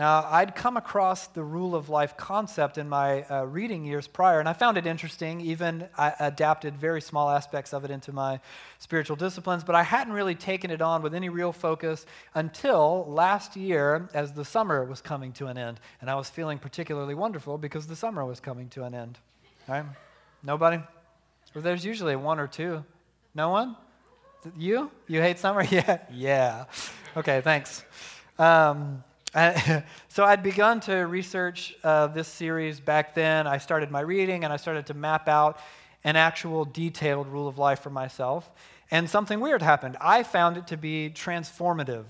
Now, 0.00 0.26
I'd 0.30 0.54
come 0.54 0.78
across 0.78 1.26
the 1.26 1.42
rule 1.42 1.74
of 1.74 1.90
life 1.90 2.16
concept 2.16 2.78
in 2.78 2.88
my 2.88 3.22
uh, 3.24 3.44
reading 3.44 3.84
years 3.84 4.06
prior, 4.06 4.40
and 4.40 4.48
I 4.48 4.54
found 4.54 4.78
it 4.78 4.86
interesting. 4.86 5.42
Even 5.42 5.90
I 5.94 6.14
adapted 6.18 6.74
very 6.74 7.02
small 7.02 7.28
aspects 7.28 7.74
of 7.74 7.84
it 7.84 7.90
into 7.90 8.10
my 8.10 8.40
spiritual 8.78 9.16
disciplines, 9.16 9.62
but 9.62 9.74
I 9.74 9.82
hadn't 9.82 10.14
really 10.14 10.34
taken 10.34 10.70
it 10.70 10.80
on 10.80 11.02
with 11.02 11.12
any 11.12 11.28
real 11.28 11.52
focus 11.52 12.06
until 12.34 13.04
last 13.10 13.56
year 13.56 14.08
as 14.14 14.32
the 14.32 14.42
summer 14.42 14.86
was 14.86 15.02
coming 15.02 15.34
to 15.34 15.48
an 15.48 15.58
end. 15.58 15.80
And 16.00 16.08
I 16.08 16.14
was 16.14 16.30
feeling 16.30 16.58
particularly 16.58 17.14
wonderful 17.14 17.58
because 17.58 17.86
the 17.86 17.94
summer 17.94 18.24
was 18.24 18.40
coming 18.40 18.70
to 18.70 18.84
an 18.84 18.94
end. 18.94 19.18
Right? 19.68 19.84
Nobody? 20.42 20.78
Well, 21.52 21.62
there's 21.62 21.84
usually 21.84 22.16
one 22.16 22.40
or 22.40 22.46
two. 22.46 22.86
No 23.34 23.50
one? 23.50 23.76
You? 24.56 24.90
You 25.08 25.20
hate 25.20 25.38
summer? 25.38 25.62
Yeah. 25.70 25.98
Yeah. 26.10 26.64
Okay, 27.18 27.42
thanks. 27.42 27.84
Um, 28.38 29.04
so 30.08 30.24
I'd 30.24 30.42
begun 30.42 30.80
to 30.80 30.94
research 30.94 31.76
uh, 31.84 32.08
this 32.08 32.26
series 32.26 32.80
back 32.80 33.14
then. 33.14 33.46
I 33.46 33.58
started 33.58 33.90
my 33.90 34.00
reading 34.00 34.42
and 34.42 34.52
I 34.52 34.56
started 34.56 34.86
to 34.86 34.94
map 34.94 35.28
out 35.28 35.60
an 36.02 36.16
actual 36.16 36.64
detailed 36.64 37.28
rule 37.28 37.46
of 37.46 37.56
life 37.56 37.80
for 37.80 37.90
myself. 37.90 38.50
And 38.90 39.08
something 39.08 39.38
weird 39.38 39.62
happened. 39.62 39.96
I 40.00 40.24
found 40.24 40.56
it 40.56 40.66
to 40.68 40.76
be 40.76 41.12
transformative 41.14 42.06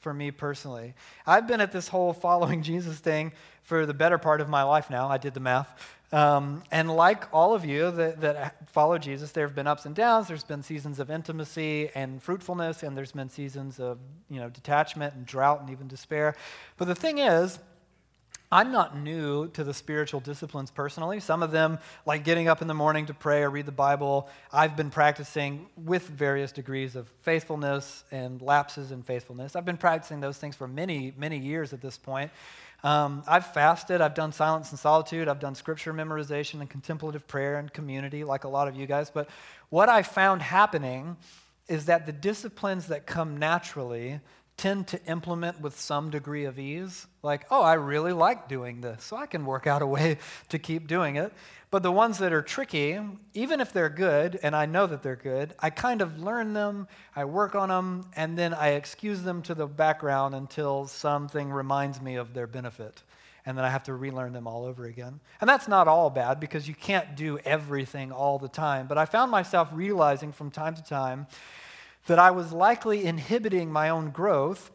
for 0.00 0.12
me 0.12 0.32
personally. 0.32 0.94
I've 1.26 1.46
been 1.46 1.60
at 1.60 1.70
this 1.70 1.88
whole 1.88 2.12
following 2.12 2.62
Jesus 2.64 2.98
thing 2.98 3.32
for 3.62 3.86
the 3.86 3.94
better 3.94 4.18
part 4.18 4.40
of 4.40 4.48
my 4.48 4.64
life 4.64 4.90
now. 4.90 5.08
I 5.08 5.18
did 5.18 5.34
the 5.34 5.40
math. 5.40 5.68
Um, 6.14 6.62
and 6.70 6.94
like 6.94 7.24
all 7.34 7.56
of 7.56 7.64
you 7.64 7.90
that, 7.90 8.20
that 8.20 8.70
follow 8.70 8.98
Jesus, 8.98 9.32
there 9.32 9.44
have 9.48 9.56
been 9.56 9.66
ups 9.66 9.84
and 9.84 9.96
downs. 9.96 10.28
There's 10.28 10.44
been 10.44 10.62
seasons 10.62 11.00
of 11.00 11.10
intimacy 11.10 11.90
and 11.92 12.22
fruitfulness, 12.22 12.84
and 12.84 12.96
there's 12.96 13.10
been 13.10 13.28
seasons 13.28 13.80
of 13.80 13.98
you 14.30 14.38
know 14.38 14.48
detachment 14.48 15.14
and 15.14 15.26
drought 15.26 15.60
and 15.60 15.70
even 15.70 15.88
despair. 15.88 16.36
But 16.76 16.84
the 16.84 16.94
thing 16.94 17.18
is, 17.18 17.58
I'm 18.52 18.70
not 18.70 18.96
new 18.96 19.48
to 19.48 19.64
the 19.64 19.74
spiritual 19.74 20.20
disciplines 20.20 20.70
personally. 20.70 21.18
Some 21.18 21.42
of 21.42 21.50
them, 21.50 21.80
like 22.06 22.22
getting 22.22 22.46
up 22.46 22.62
in 22.62 22.68
the 22.68 22.74
morning 22.74 23.06
to 23.06 23.14
pray 23.14 23.42
or 23.42 23.50
read 23.50 23.66
the 23.66 23.72
Bible, 23.72 24.28
I've 24.52 24.76
been 24.76 24.90
practicing 24.90 25.66
with 25.76 26.06
various 26.06 26.52
degrees 26.52 26.94
of 26.94 27.08
faithfulness 27.22 28.04
and 28.12 28.40
lapses 28.40 28.92
in 28.92 29.02
faithfulness. 29.02 29.56
I've 29.56 29.64
been 29.64 29.76
practicing 29.76 30.20
those 30.20 30.38
things 30.38 30.54
for 30.54 30.68
many, 30.68 31.12
many 31.16 31.38
years 31.38 31.72
at 31.72 31.80
this 31.80 31.98
point. 31.98 32.30
Um, 32.84 33.24
I've 33.26 33.46
fasted, 33.46 34.02
I've 34.02 34.14
done 34.14 34.30
silence 34.30 34.70
and 34.70 34.78
solitude, 34.78 35.26
I've 35.26 35.40
done 35.40 35.54
scripture 35.54 35.94
memorization 35.94 36.60
and 36.60 36.68
contemplative 36.68 37.26
prayer 37.26 37.56
and 37.56 37.72
community, 37.72 38.24
like 38.24 38.44
a 38.44 38.48
lot 38.48 38.68
of 38.68 38.76
you 38.76 38.86
guys. 38.86 39.10
But 39.10 39.30
what 39.70 39.88
I 39.88 40.02
found 40.02 40.42
happening 40.42 41.16
is 41.66 41.86
that 41.86 42.04
the 42.04 42.12
disciplines 42.12 42.88
that 42.88 43.06
come 43.06 43.38
naturally 43.38 44.20
tend 44.56 44.86
to 44.88 45.04
implement 45.06 45.60
with 45.60 45.78
some 45.78 46.10
degree 46.10 46.44
of 46.44 46.58
ease. 46.58 47.06
Like, 47.22 47.46
oh, 47.50 47.62
I 47.62 47.74
really 47.74 48.12
like 48.12 48.48
doing 48.48 48.80
this, 48.80 49.04
so 49.04 49.16
I 49.16 49.26
can 49.26 49.44
work 49.44 49.66
out 49.66 49.82
a 49.82 49.86
way 49.86 50.18
to 50.50 50.58
keep 50.58 50.86
doing 50.86 51.16
it. 51.16 51.32
But 51.70 51.82
the 51.82 51.90
ones 51.90 52.18
that 52.18 52.32
are 52.32 52.42
tricky, 52.42 53.00
even 53.34 53.60
if 53.60 53.72
they're 53.72 53.88
good, 53.88 54.38
and 54.44 54.54
I 54.54 54.64
know 54.66 54.86
that 54.86 55.02
they're 55.02 55.16
good, 55.16 55.54
I 55.58 55.70
kind 55.70 56.02
of 56.02 56.20
learn 56.20 56.52
them, 56.52 56.86
I 57.16 57.24
work 57.24 57.56
on 57.56 57.68
them, 57.68 58.08
and 58.14 58.38
then 58.38 58.54
I 58.54 58.68
excuse 58.74 59.22
them 59.22 59.42
to 59.42 59.56
the 59.56 59.66
background 59.66 60.36
until 60.36 60.86
something 60.86 61.50
reminds 61.50 62.00
me 62.00 62.14
of 62.14 62.32
their 62.32 62.46
benefit. 62.46 63.02
And 63.44 63.58
then 63.58 63.64
I 63.64 63.70
have 63.70 63.82
to 63.84 63.94
relearn 63.94 64.32
them 64.32 64.46
all 64.46 64.64
over 64.64 64.84
again. 64.84 65.18
And 65.40 65.50
that's 65.50 65.66
not 65.66 65.88
all 65.88 66.10
bad 66.10 66.38
because 66.38 66.66
you 66.68 66.74
can't 66.74 67.16
do 67.16 67.38
everything 67.38 68.12
all 68.12 68.38
the 68.38 68.48
time. 68.48 68.86
But 68.86 68.96
I 68.96 69.04
found 69.04 69.32
myself 69.32 69.68
realizing 69.72 70.32
from 70.32 70.50
time 70.50 70.76
to 70.76 70.82
time 70.82 71.26
that 72.06 72.18
I 72.18 72.30
was 72.30 72.52
likely 72.52 73.04
inhibiting 73.04 73.72
my 73.72 73.88
own 73.88 74.10
growth 74.10 74.70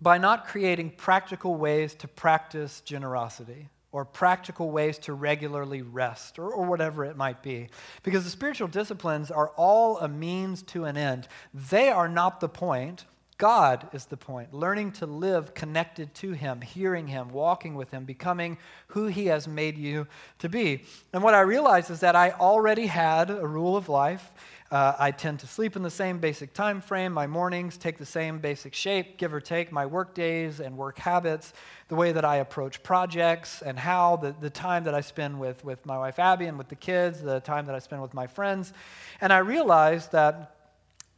by 0.00 0.18
not 0.18 0.46
creating 0.46 0.90
practical 0.90 1.56
ways 1.56 1.94
to 1.96 2.08
practice 2.08 2.80
generosity 2.80 3.68
or 3.90 4.04
practical 4.04 4.70
ways 4.70 4.98
to 4.98 5.14
regularly 5.14 5.82
rest 5.82 6.38
or, 6.38 6.50
or 6.50 6.66
whatever 6.66 7.04
it 7.04 7.16
might 7.16 7.42
be. 7.42 7.68
Because 8.02 8.24
the 8.24 8.30
spiritual 8.30 8.68
disciplines 8.68 9.30
are 9.30 9.48
all 9.56 9.98
a 9.98 10.08
means 10.08 10.62
to 10.62 10.84
an 10.84 10.96
end, 10.96 11.26
they 11.54 11.88
are 11.88 12.08
not 12.08 12.40
the 12.40 12.48
point. 12.48 13.06
God 13.38 13.88
is 13.92 14.06
the 14.06 14.16
point. 14.16 14.52
Learning 14.52 14.90
to 14.92 15.06
live 15.06 15.54
connected 15.54 16.12
to 16.16 16.32
Him, 16.32 16.60
hearing 16.60 17.06
Him, 17.06 17.30
walking 17.30 17.76
with 17.76 17.90
Him, 17.92 18.04
becoming 18.04 18.58
who 18.88 19.06
He 19.06 19.26
has 19.26 19.46
made 19.46 19.78
you 19.78 20.08
to 20.40 20.48
be. 20.48 20.82
And 21.12 21.22
what 21.22 21.34
I 21.34 21.40
realized 21.40 21.90
is 21.90 22.00
that 22.00 22.16
I 22.16 22.32
already 22.32 22.86
had 22.86 23.30
a 23.30 23.46
rule 23.46 23.76
of 23.76 23.88
life 23.88 24.32
uh, 24.70 24.92
I 24.98 25.12
tend 25.12 25.40
to 25.40 25.46
sleep 25.46 25.76
in 25.76 25.82
the 25.82 25.90
same 25.90 26.18
basic 26.18 26.52
time 26.52 26.82
frame. 26.82 27.12
My 27.12 27.26
mornings 27.26 27.78
take 27.78 27.96
the 27.96 28.04
same 28.04 28.38
basic 28.38 28.74
shape, 28.74 29.16
give 29.16 29.32
or 29.32 29.40
take. 29.40 29.72
My 29.72 29.86
work 29.86 30.14
days 30.14 30.60
and 30.60 30.76
work 30.76 30.98
habits, 30.98 31.54
the 31.88 31.94
way 31.94 32.12
that 32.12 32.24
I 32.24 32.36
approach 32.36 32.82
projects 32.82 33.62
and 33.62 33.78
how, 33.78 34.16
the, 34.16 34.34
the 34.38 34.50
time 34.50 34.84
that 34.84 34.94
I 34.94 35.00
spend 35.00 35.40
with, 35.40 35.64
with 35.64 35.86
my 35.86 35.96
wife 35.96 36.18
Abby 36.18 36.46
and 36.46 36.58
with 36.58 36.68
the 36.68 36.76
kids, 36.76 37.22
the 37.22 37.40
time 37.40 37.64
that 37.66 37.74
I 37.74 37.78
spend 37.78 38.02
with 38.02 38.12
my 38.12 38.26
friends. 38.26 38.74
And 39.22 39.32
I 39.32 39.38
realized 39.38 40.12
that 40.12 40.54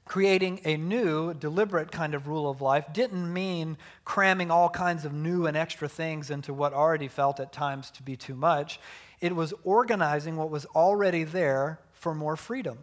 creating 0.05 0.61
a 0.65 0.77
new, 0.77 1.35
deliberate 1.35 1.91
kind 1.91 2.15
of 2.15 2.29
rule 2.29 2.49
of 2.49 2.61
life 2.61 2.85
didn't 2.93 3.33
mean 3.33 3.77
cramming 4.05 4.53
all 4.53 4.69
kinds 4.69 5.05
of 5.05 5.13
new 5.13 5.47
and 5.47 5.57
extra 5.57 5.89
things 5.89 6.31
into 6.31 6.55
what 6.55 6.73
already 6.73 7.09
felt 7.09 7.41
at 7.41 7.53
times 7.53 7.91
to 7.91 8.03
be 8.05 8.17
too 8.17 8.37
much. 8.37 8.79
It 9.21 9.35
was 9.35 9.53
organizing 9.65 10.37
what 10.37 10.51
was 10.51 10.67
already 10.67 11.25
there 11.25 11.81
for 11.93 12.15
more 12.15 12.37
freedom 12.37 12.79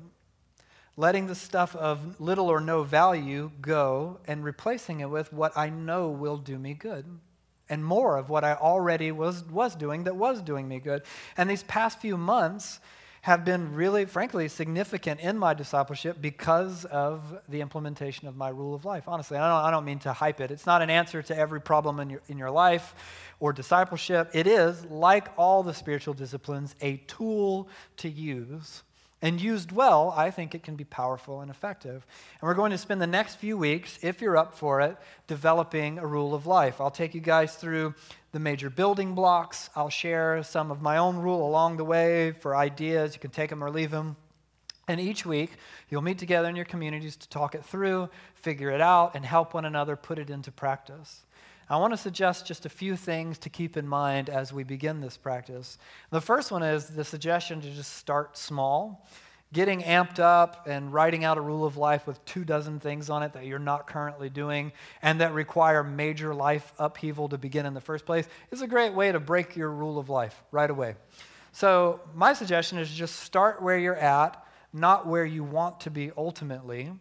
letting 0.97 1.27
the 1.27 1.35
stuff 1.35 1.75
of 1.75 2.19
little 2.19 2.49
or 2.49 2.59
no 2.59 2.83
value 2.83 3.51
go 3.61 4.19
and 4.27 4.43
replacing 4.43 4.99
it 4.99 5.09
with 5.09 5.31
what 5.31 5.55
I 5.55 5.69
know 5.69 6.09
will 6.09 6.37
do 6.37 6.57
me 6.57 6.73
good 6.73 7.05
and 7.69 7.83
more 7.83 8.17
of 8.17 8.29
what 8.29 8.43
I 8.43 8.53
already 8.55 9.11
was, 9.11 9.43
was 9.45 9.75
doing 9.75 10.05
that 10.05 10.15
was 10.15 10.41
doing 10.41 10.67
me 10.67 10.79
good. 10.79 11.03
And 11.37 11.49
these 11.49 11.63
past 11.63 11.99
few 11.99 12.17
months 12.17 12.79
have 13.21 13.43
been 13.43 13.73
really, 13.73 14.05
frankly, 14.05 14.47
significant 14.47 15.19
in 15.19 15.37
my 15.37 15.53
discipleship 15.53 16.17
because 16.21 16.85
of 16.85 17.37
the 17.49 17.59
implementation 17.59 18.27
of 18.27 18.37
my 18.37 18.47
rule 18.47 18.73
of 18.73 18.85
life. 18.85 19.03
Honestly, 19.05 19.37
I 19.37 19.49
don't, 19.49 19.65
I 19.65 19.71
don't 19.71 19.83
mean 19.83 19.99
to 19.99 20.13
hype 20.13 20.39
it. 20.39 20.49
It's 20.49 20.65
not 20.65 20.81
an 20.81 20.89
answer 20.89 21.21
to 21.21 21.37
every 21.37 21.59
problem 21.59 21.99
in 21.99 22.09
your, 22.09 22.21
in 22.29 22.37
your 22.37 22.51
life 22.51 22.95
or 23.39 23.51
discipleship. 23.51 24.29
It 24.33 24.47
is, 24.47 24.85
like 24.85 25.27
all 25.37 25.61
the 25.61 25.73
spiritual 25.73 26.13
disciplines, 26.13 26.73
a 26.79 26.97
tool 27.07 27.67
to 27.97 28.09
use 28.09 28.83
and 29.21 29.41
used 29.41 29.71
well, 29.71 30.13
I 30.15 30.29
think 30.29 30.53
it 30.53 30.63
can 30.63 30.75
be 30.75 30.83
powerful 30.83 31.41
and 31.41 31.49
effective. 31.49 32.05
And 32.39 32.47
we're 32.47 32.53
going 32.53 32.71
to 32.71 32.77
spend 32.77 33.01
the 33.01 33.07
next 33.07 33.35
few 33.35 33.57
weeks, 33.57 33.97
if 34.03 34.21
you're 34.21 34.37
up 34.37 34.53
for 34.53 34.81
it, 34.81 34.95
developing 35.25 35.97
a 35.97 36.05
rule 36.05 36.35
of 36.35 36.45
life. 36.45 36.79
I'll 36.79 36.91
take 36.91 37.15
you 37.15 37.21
guys 37.21 37.55
through 37.55 37.95
the 38.31 38.39
major 38.39 38.69
building 38.69 39.15
blocks. 39.15 39.69
I'll 39.75 39.89
share 39.89 40.43
some 40.43 40.69
of 40.69 40.81
my 40.81 40.97
own 40.97 41.17
rule 41.17 41.47
along 41.47 41.77
the 41.77 41.85
way 41.85 42.31
for 42.31 42.55
ideas. 42.55 43.15
You 43.15 43.19
can 43.19 43.31
take 43.31 43.49
them 43.49 43.63
or 43.63 43.71
leave 43.71 43.91
them. 43.91 44.17
And 44.87 45.01
each 45.01 45.25
week, 45.25 45.51
you'll 45.89 46.03
meet 46.03 46.17
together 46.17 46.47
in 46.47 46.55
your 46.55 46.65
communities 46.65 47.17
to 47.17 47.27
talk 47.27 47.55
it 47.55 47.65
through, 47.65 48.09
figure 48.35 48.69
it 48.69 48.79
out, 48.79 49.15
and 49.15 49.25
help 49.25 49.53
one 49.53 49.65
another 49.65 49.95
put 49.95 50.19
it 50.19 50.29
into 50.29 50.51
practice. 50.51 51.25
I 51.69 51.75
want 51.75 51.91
to 51.91 51.97
suggest 51.97 52.45
just 52.45 52.65
a 52.65 52.69
few 52.69 52.95
things 52.95 53.37
to 53.39 53.49
keep 53.49 53.75
in 53.75 53.85
mind 53.85 54.29
as 54.29 54.53
we 54.53 54.63
begin 54.63 55.01
this 55.01 55.17
practice. 55.17 55.77
The 56.11 56.21
first 56.21 56.49
one 56.49 56.63
is 56.63 56.87
the 56.87 57.03
suggestion 57.03 57.59
to 57.59 57.69
just 57.69 57.95
start 57.95 58.37
small. 58.37 59.05
Getting 59.51 59.81
amped 59.81 60.19
up 60.19 60.65
and 60.65 60.93
writing 60.93 61.25
out 61.25 61.37
a 61.37 61.41
rule 61.41 61.65
of 61.65 61.75
life 61.75 62.07
with 62.07 62.23
two 62.23 62.45
dozen 62.45 62.79
things 62.79 63.09
on 63.09 63.21
it 63.21 63.33
that 63.33 63.45
you're 63.45 63.59
not 63.59 63.85
currently 63.85 64.29
doing 64.29 64.71
and 65.01 65.19
that 65.19 65.33
require 65.33 65.83
major 65.83 66.33
life 66.33 66.71
upheaval 66.79 67.27
to 67.29 67.37
begin 67.37 67.65
in 67.65 67.73
the 67.73 67.81
first 67.81 68.05
place 68.05 68.29
is 68.51 68.61
a 68.61 68.67
great 68.67 68.93
way 68.93 69.11
to 69.11 69.19
break 69.19 69.57
your 69.57 69.69
rule 69.69 69.99
of 69.99 70.09
life 70.09 70.43
right 70.51 70.69
away. 70.69 70.95
So, 71.51 71.99
my 72.13 72.31
suggestion 72.33 72.77
is 72.77 72.89
just 72.89 73.17
start 73.17 73.61
where 73.61 73.77
you're 73.77 73.95
at, 73.95 74.41
not 74.71 75.05
where 75.05 75.25
you 75.25 75.43
want 75.43 75.81
to 75.81 75.91
be 75.91 76.11
ultimately. 76.15 76.91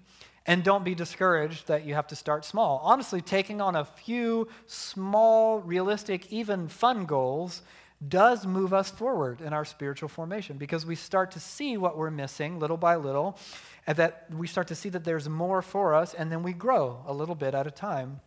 And 0.46 0.62
don't 0.62 0.84
be 0.84 0.94
discouraged 0.94 1.66
that 1.66 1.84
you 1.84 1.94
have 1.94 2.06
to 2.08 2.16
start 2.16 2.44
small. 2.44 2.80
Honestly, 2.84 3.20
taking 3.20 3.60
on 3.60 3.74
a 3.74 3.84
few 3.84 4.48
small, 4.66 5.58
realistic, 5.58 6.32
even 6.32 6.68
fun 6.68 7.04
goals 7.04 7.62
does 8.06 8.46
move 8.46 8.72
us 8.72 8.90
forward 8.90 9.40
in 9.40 9.52
our 9.52 9.64
spiritual 9.64 10.08
formation 10.08 10.58
because 10.58 10.86
we 10.86 10.94
start 10.94 11.30
to 11.32 11.40
see 11.40 11.76
what 11.76 11.96
we're 11.96 12.10
missing 12.10 12.60
little 12.60 12.76
by 12.76 12.94
little, 12.94 13.38
and 13.86 13.96
that 13.96 14.26
we 14.32 14.46
start 14.46 14.68
to 14.68 14.74
see 14.74 14.88
that 14.90 15.02
there's 15.04 15.28
more 15.28 15.62
for 15.62 15.94
us, 15.94 16.14
and 16.14 16.30
then 16.30 16.42
we 16.42 16.52
grow 16.52 17.02
a 17.06 17.12
little 17.12 17.34
bit 17.34 17.54
at 17.54 17.66
a 17.66 17.70
time. 17.70 18.20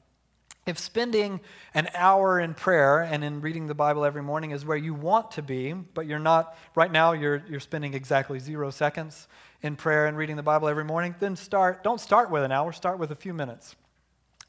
If 0.65 0.77
spending 0.77 1.39
an 1.73 1.87
hour 1.95 2.39
in 2.39 2.53
prayer 2.53 3.01
and 3.01 3.23
in 3.23 3.41
reading 3.41 3.67
the 3.67 3.73
Bible 3.73 4.05
every 4.05 4.21
morning 4.21 4.51
is 4.51 4.65
where 4.65 4.77
you 4.77 4.93
want 4.93 5.31
to 5.31 5.41
be, 5.41 5.73
but 5.73 6.05
you're 6.05 6.19
not, 6.19 6.55
right 6.75 6.91
now 6.91 7.13
you're, 7.13 7.43
you're 7.49 7.59
spending 7.59 7.93
exactly 7.93 8.39
zero 8.39 8.69
seconds 8.69 9.27
in 9.61 9.75
prayer 9.75 10.07
and 10.07 10.15
reading 10.17 10.35
the 10.35 10.43
Bible 10.43 10.67
every 10.67 10.85
morning, 10.85 11.15
then 11.19 11.35
start, 11.35 11.83
don't 11.83 11.99
start 11.99 12.31
with 12.31 12.43
an 12.43 12.51
hour, 12.51 12.71
start 12.71 12.99
with 12.99 13.11
a 13.11 13.15
few 13.15 13.33
minutes. 13.33 13.75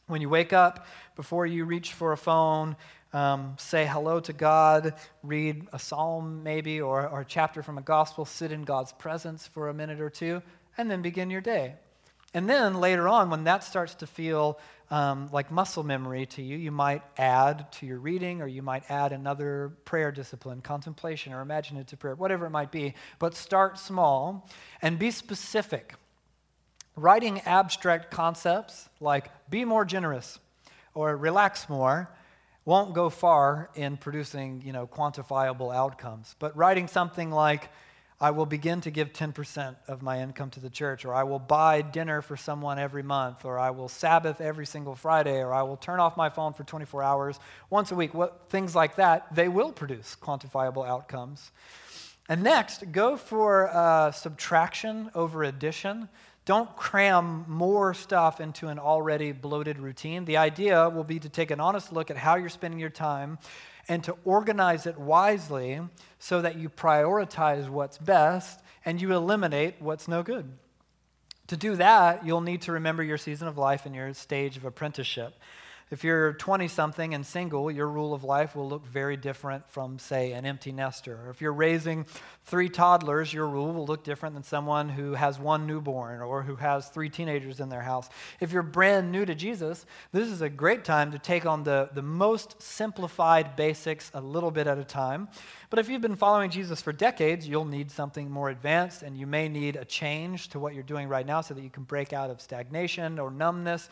When 0.07 0.21
you 0.21 0.29
wake 0.29 0.53
up, 0.53 0.87
before 1.17 1.47
you 1.47 1.65
reach 1.65 1.93
for 1.93 2.13
a 2.13 2.17
phone, 2.17 2.77
um, 3.13 3.57
say 3.59 3.87
hello 3.87 4.21
to 4.21 4.33
God, 4.33 4.95
read 5.23 5.67
a 5.73 5.79
psalm 5.79 6.43
maybe 6.43 6.81
or, 6.81 7.09
or 7.09 7.21
a 7.21 7.25
chapter 7.25 7.63
from 7.63 7.79
a 7.79 7.83
gospel, 7.83 8.25
sit 8.25 8.53
in 8.53 8.63
God's 8.63 8.93
presence 8.93 9.47
for 9.47 9.69
a 9.69 9.75
minute 9.75 10.01
or 10.01 10.11
two, 10.11 10.43
and 10.79 10.91
then 10.91 11.03
begin 11.03 11.31
your 11.31 11.41
day. 11.41 11.75
And 12.33 12.49
then 12.49 12.81
later 12.81 13.09
on, 13.09 13.31
when 13.31 13.45
that 13.45 13.65
starts 13.65 13.95
to 13.97 14.07
feel 14.07 14.59
um, 14.91 15.29
like 15.33 15.51
muscle 15.51 15.83
memory 15.83 16.27
to 16.27 16.43
you, 16.43 16.57
you 16.57 16.71
might 16.71 17.03
add 17.19 17.71
to 17.73 17.87
your 17.87 17.99
reading 17.99 18.41
or 18.41 18.47
you 18.47 18.63
might 18.63 18.89
add 18.89 19.13
another 19.13 19.73
prayer 19.85 20.13
discipline, 20.13 20.61
contemplation 20.61 21.33
or 21.33 21.41
imaginative 21.41 21.99
prayer, 21.99 22.15
whatever 22.15 22.47
it 22.47 22.51
might 22.51 22.71
be. 22.71 22.95
But 23.19 23.35
start 23.35 23.79
small 23.79 24.49
and 24.81 24.99
be 24.99 25.11
specific. 25.11 25.95
Writing 26.97 27.41
abstract 27.41 28.11
concepts 28.11 28.89
like 29.01 29.31
be 29.49 29.65
more 29.65 29.85
generous 29.85 30.39
or 30.95 31.17
relax 31.17 31.69
more 31.69 32.11
won't 32.65 32.95
go 32.95 33.11
far 33.11 33.71
in 33.75 33.97
producing 33.97 34.63
you 34.65 34.73
know, 34.73 34.87
quantifiable 34.87 35.75
outcomes. 35.75 36.37
But 36.39 36.57
writing 36.57 36.89
something 36.89 37.31
like, 37.31 37.69
I 38.23 38.33
will 38.33 38.45
begin 38.45 38.83
to 38.83 38.91
give 38.91 39.15
10% 39.15 39.77
of 39.89 40.03
my 40.03 40.21
income 40.21 40.51
to 40.51 40.61
the 40.61 40.69
church, 40.69 41.07
or 41.07 41.15
I 41.15 41.23
will 41.23 41.39
buy 41.39 41.81
dinner 41.81 42.21
for 42.21 42.37
someone 42.37 42.79
every 42.79 43.03
month, 43.03 43.47
or 43.47 43.59
I 43.59 43.71
will 43.71 43.89
Sabbath 43.89 44.43
every 44.43 44.67
single 44.67 44.95
Friday, 44.95 45.39
or 45.39 45.55
I 45.55 45.63
will 45.63 45.79
turn 45.79 46.01
off 46.01 46.19
my 46.19 46.29
phone 46.29 46.53
for 46.53 46.63
24 46.63 47.03
hours 47.03 47.41
once 47.71 47.93
a 47.93 47.95
week. 47.95 48.13
What, 48.13 48.51
things 48.51 48.75
like 48.75 48.97
that, 48.97 49.35
they 49.35 49.49
will 49.49 49.73
produce 49.73 50.19
quantifiable 50.21 50.87
outcomes. 50.87 51.51
And 52.29 52.43
next, 52.43 52.93
go 52.93 53.17
for 53.17 53.69
uh, 53.69 54.11
subtraction 54.11 55.11
over 55.15 55.43
addition. 55.43 56.11
Don't 56.45 56.75
cram 56.77 57.47
more 57.49 57.95
stuff 57.95 58.39
into 58.39 58.69
an 58.69 58.79
already 58.79 59.33
bloated 59.33 59.79
routine. 59.79 60.27
The 60.27 60.37
idea 60.37 60.91
will 60.91 61.05
be 61.05 61.19
to 61.21 61.29
take 61.31 61.51
an 61.51 61.61
honest 61.61 61.91
look 61.91 62.11
at 62.11 62.19
how 62.19 62.37
you're 62.37 62.51
spending 62.51 62.81
your 62.81 62.91
time 62.91 63.39
and 63.91 64.05
to 64.05 64.17
organize 64.25 64.87
it 64.87 64.97
wisely 64.97 65.81
so 66.21 66.41
that 66.41 66.57
you 66.57 66.69
prioritize 66.71 67.69
what's 67.69 67.99
best 67.99 68.61
and 68.85 69.01
you 69.03 69.13
eliminate 69.13 69.75
what's 69.81 70.07
no 70.07 70.23
good. 70.23 70.49
To 71.49 71.57
do 71.57 71.75
that, 71.75 72.25
you'll 72.25 72.41
need 72.41 72.63
to 72.63 72.73
remember 72.73 73.03
your 73.03 73.19
season 73.19 73.49
of 73.49 73.59
life 73.59 73.87
and 73.87 73.95
your 73.95 74.15
stage 74.15 74.57
of 74.57 74.65
apprenticeship. 74.65 75.35
If 75.91 76.05
you're 76.05 76.35
20 76.35 76.69
something 76.69 77.15
and 77.15 77.27
single, 77.27 77.69
your 77.69 77.89
rule 77.89 78.15
of 78.15 78.23
life 78.23 78.55
will 78.55 78.69
look 78.69 78.87
very 78.87 79.17
different 79.17 79.69
from, 79.69 79.99
say, 79.99 80.31
an 80.31 80.47
empty 80.47 80.71
nester. 80.71 81.19
Or 81.27 81.31
if 81.31 81.41
you're 81.41 81.53
raising 81.53 82.07
three 82.45 82.69
toddlers, 82.69 83.33
your 83.33 83.49
rule 83.49 83.73
will 83.73 83.87
look 83.87 84.05
different 84.05 84.37
than 84.37 84.45
someone 84.45 84.89
who 84.89 85.15
has 85.15 85.41
one 85.41 85.67
newborn 85.67 86.21
or 86.21 86.45
who 86.45 86.55
has 86.55 86.89
three 86.89 87.09
teenagers 87.09 87.59
in 87.59 87.71
their 87.71 87.81
house. 87.81 88.09
If 88.39 88.53
you're 88.53 88.63
brand 88.63 89.11
new 89.11 89.25
to 89.25 89.35
Jesus, 89.35 89.85
this 90.13 90.29
is 90.29 90.43
a 90.43 90.49
great 90.49 90.85
time 90.85 91.11
to 91.11 91.19
take 91.19 91.45
on 91.45 91.65
the, 91.65 91.91
the 91.93 92.03
most 92.03 92.63
simplified 92.63 93.57
basics 93.57 94.13
a 94.15 94.21
little 94.21 94.53
bit 94.53 94.69
at 94.69 94.79
a 94.79 94.85
time. 94.85 95.27
But 95.71 95.81
if 95.81 95.89
you've 95.89 96.03
been 96.03 96.17
following 96.17 96.51
Jesus 96.51 96.81
for 96.81 96.93
decades, 96.93 97.49
you'll 97.49 97.65
need 97.65 97.91
something 97.91 98.31
more 98.31 98.51
advanced, 98.51 99.03
and 99.03 99.17
you 99.17 99.27
may 99.27 99.49
need 99.49 99.77
a 99.77 99.85
change 99.85 100.49
to 100.49 100.59
what 100.59 100.75
you're 100.75 100.83
doing 100.83 101.09
right 101.09 101.27
now 101.27 101.41
so 101.41 101.55
that 101.55 101.63
you 101.63 101.71
can 101.71 101.85
break 101.85 102.13
out 102.13 102.31
of 102.31 102.41
stagnation 102.41 103.19
or 103.19 103.31
numbness. 103.31 103.89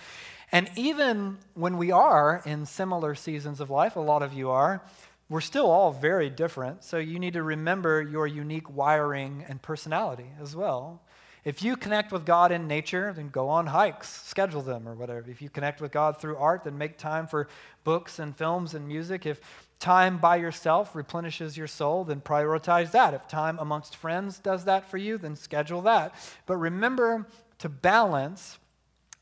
And 0.50 0.70
even 0.76 1.38
when 1.54 1.76
we 1.76 1.90
are 1.90 2.42
in 2.46 2.64
similar 2.64 3.14
seasons 3.14 3.60
of 3.60 3.70
life, 3.70 3.96
a 3.96 4.00
lot 4.00 4.22
of 4.22 4.32
you 4.32 4.50
are, 4.50 4.82
we're 5.28 5.42
still 5.42 5.70
all 5.70 5.92
very 5.92 6.30
different. 6.30 6.82
So 6.84 6.96
you 6.96 7.18
need 7.18 7.34
to 7.34 7.42
remember 7.42 8.00
your 8.00 8.26
unique 8.26 8.74
wiring 8.74 9.44
and 9.46 9.60
personality 9.60 10.30
as 10.40 10.56
well. 10.56 11.02
If 11.44 11.62
you 11.62 11.76
connect 11.76 12.12
with 12.12 12.26
God 12.26 12.50
in 12.50 12.66
nature, 12.66 13.12
then 13.14 13.28
go 13.28 13.48
on 13.48 13.66
hikes, 13.66 14.22
schedule 14.26 14.62
them 14.62 14.88
or 14.88 14.94
whatever. 14.94 15.24
If 15.30 15.40
you 15.40 15.48
connect 15.48 15.80
with 15.80 15.92
God 15.92 16.18
through 16.18 16.36
art, 16.36 16.64
then 16.64 16.76
make 16.76 16.98
time 16.98 17.26
for 17.26 17.48
books 17.84 18.18
and 18.18 18.36
films 18.36 18.74
and 18.74 18.88
music. 18.88 19.24
If 19.24 19.40
time 19.78 20.18
by 20.18 20.36
yourself 20.36 20.96
replenishes 20.96 21.56
your 21.56 21.66
soul, 21.66 22.04
then 22.04 22.20
prioritize 22.20 22.90
that. 22.90 23.14
If 23.14 23.28
time 23.28 23.58
amongst 23.58 23.96
friends 23.96 24.38
does 24.38 24.64
that 24.64 24.90
for 24.90 24.98
you, 24.98 25.16
then 25.16 25.36
schedule 25.36 25.82
that. 25.82 26.14
But 26.46 26.56
remember 26.56 27.26
to 27.58 27.68
balance 27.68 28.58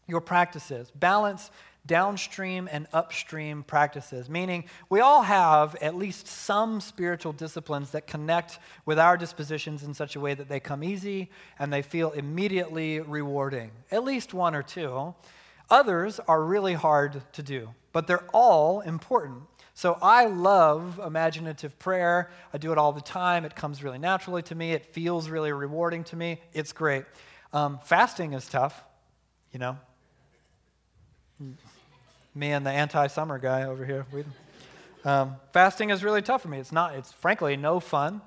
your 0.07 0.21
practices. 0.21 0.90
Balance 0.95 1.51
downstream 1.87 2.69
and 2.71 2.87
upstream 2.92 3.62
practices, 3.62 4.29
meaning 4.29 4.64
we 4.90 5.01
all 5.01 5.23
have 5.23 5.77
at 5.77 5.95
least 5.95 6.27
some 6.27 6.81
spiritual 6.81 7.33
disciplines 7.33 7.92
that 7.92 8.07
connect 8.07 8.59
with 8.85 8.99
our 8.99 9.16
dispositions 9.16 9.85
in 9.85 9.95
such 9.95 10.16
a 10.16 10.21
way 10.21 10.35
that 10.35 10.49
they 10.49 10.61
come 10.61 10.83
easy 10.83 11.31
and 11.59 11.73
they 11.73 11.83
feel 11.83 12.11
immediately 12.12 13.01
rewarding. 13.01 13.71
At 13.90 14.05
least 14.05 14.35
one 14.35 14.55
or 14.55 14.62
two. 14.62 15.14
Others 15.71 16.21
are 16.29 16.42
really 16.42 16.75
hard 16.75 17.23
to 17.33 17.42
do, 17.42 17.71
but 17.92 18.07
they're 18.07 18.29
all 18.33 18.81
important. 18.81 19.42
So 19.75 19.99
I 20.01 20.27
love 20.27 21.01
imaginative 21.05 21.79
prayer. 21.79 22.31
I 22.53 22.59
do 22.59 22.73
it 22.73 22.79
all 22.79 22.92
the 22.92 23.01
time. 23.01 23.45
It 23.45 23.55
comes 23.55 23.83
really 23.83 23.99
naturally 23.99 24.42
to 24.42 24.55
me. 24.55 24.73
It 24.73 24.87
feels 24.87 25.29
really 25.29 25.53
rewarding 25.53 26.05
to 26.05 26.16
me. 26.16 26.40
It's 26.53 26.73
great. 26.73 27.05
Um, 27.53 27.79
fasting 27.85 28.33
is 28.33 28.49
tough, 28.49 28.85
you 29.53 29.59
know, 29.59 29.77
me 32.35 32.53
and 32.53 32.66
the 32.66 32.70
anti-summer 32.70 33.38
guy 33.38 33.64
over 33.64 33.85
here. 33.85 34.07
We, 34.12 34.25
um, 35.05 35.37
fasting 35.53 35.90
is 35.90 36.03
really 36.05 36.22
tough 36.22 36.42
for 36.42 36.49
me. 36.49 36.59
It's 36.59 36.72
not. 36.72 36.94
It's 36.94 37.12
frankly 37.12 37.57
no 37.57 37.81
fun. 37.81 38.20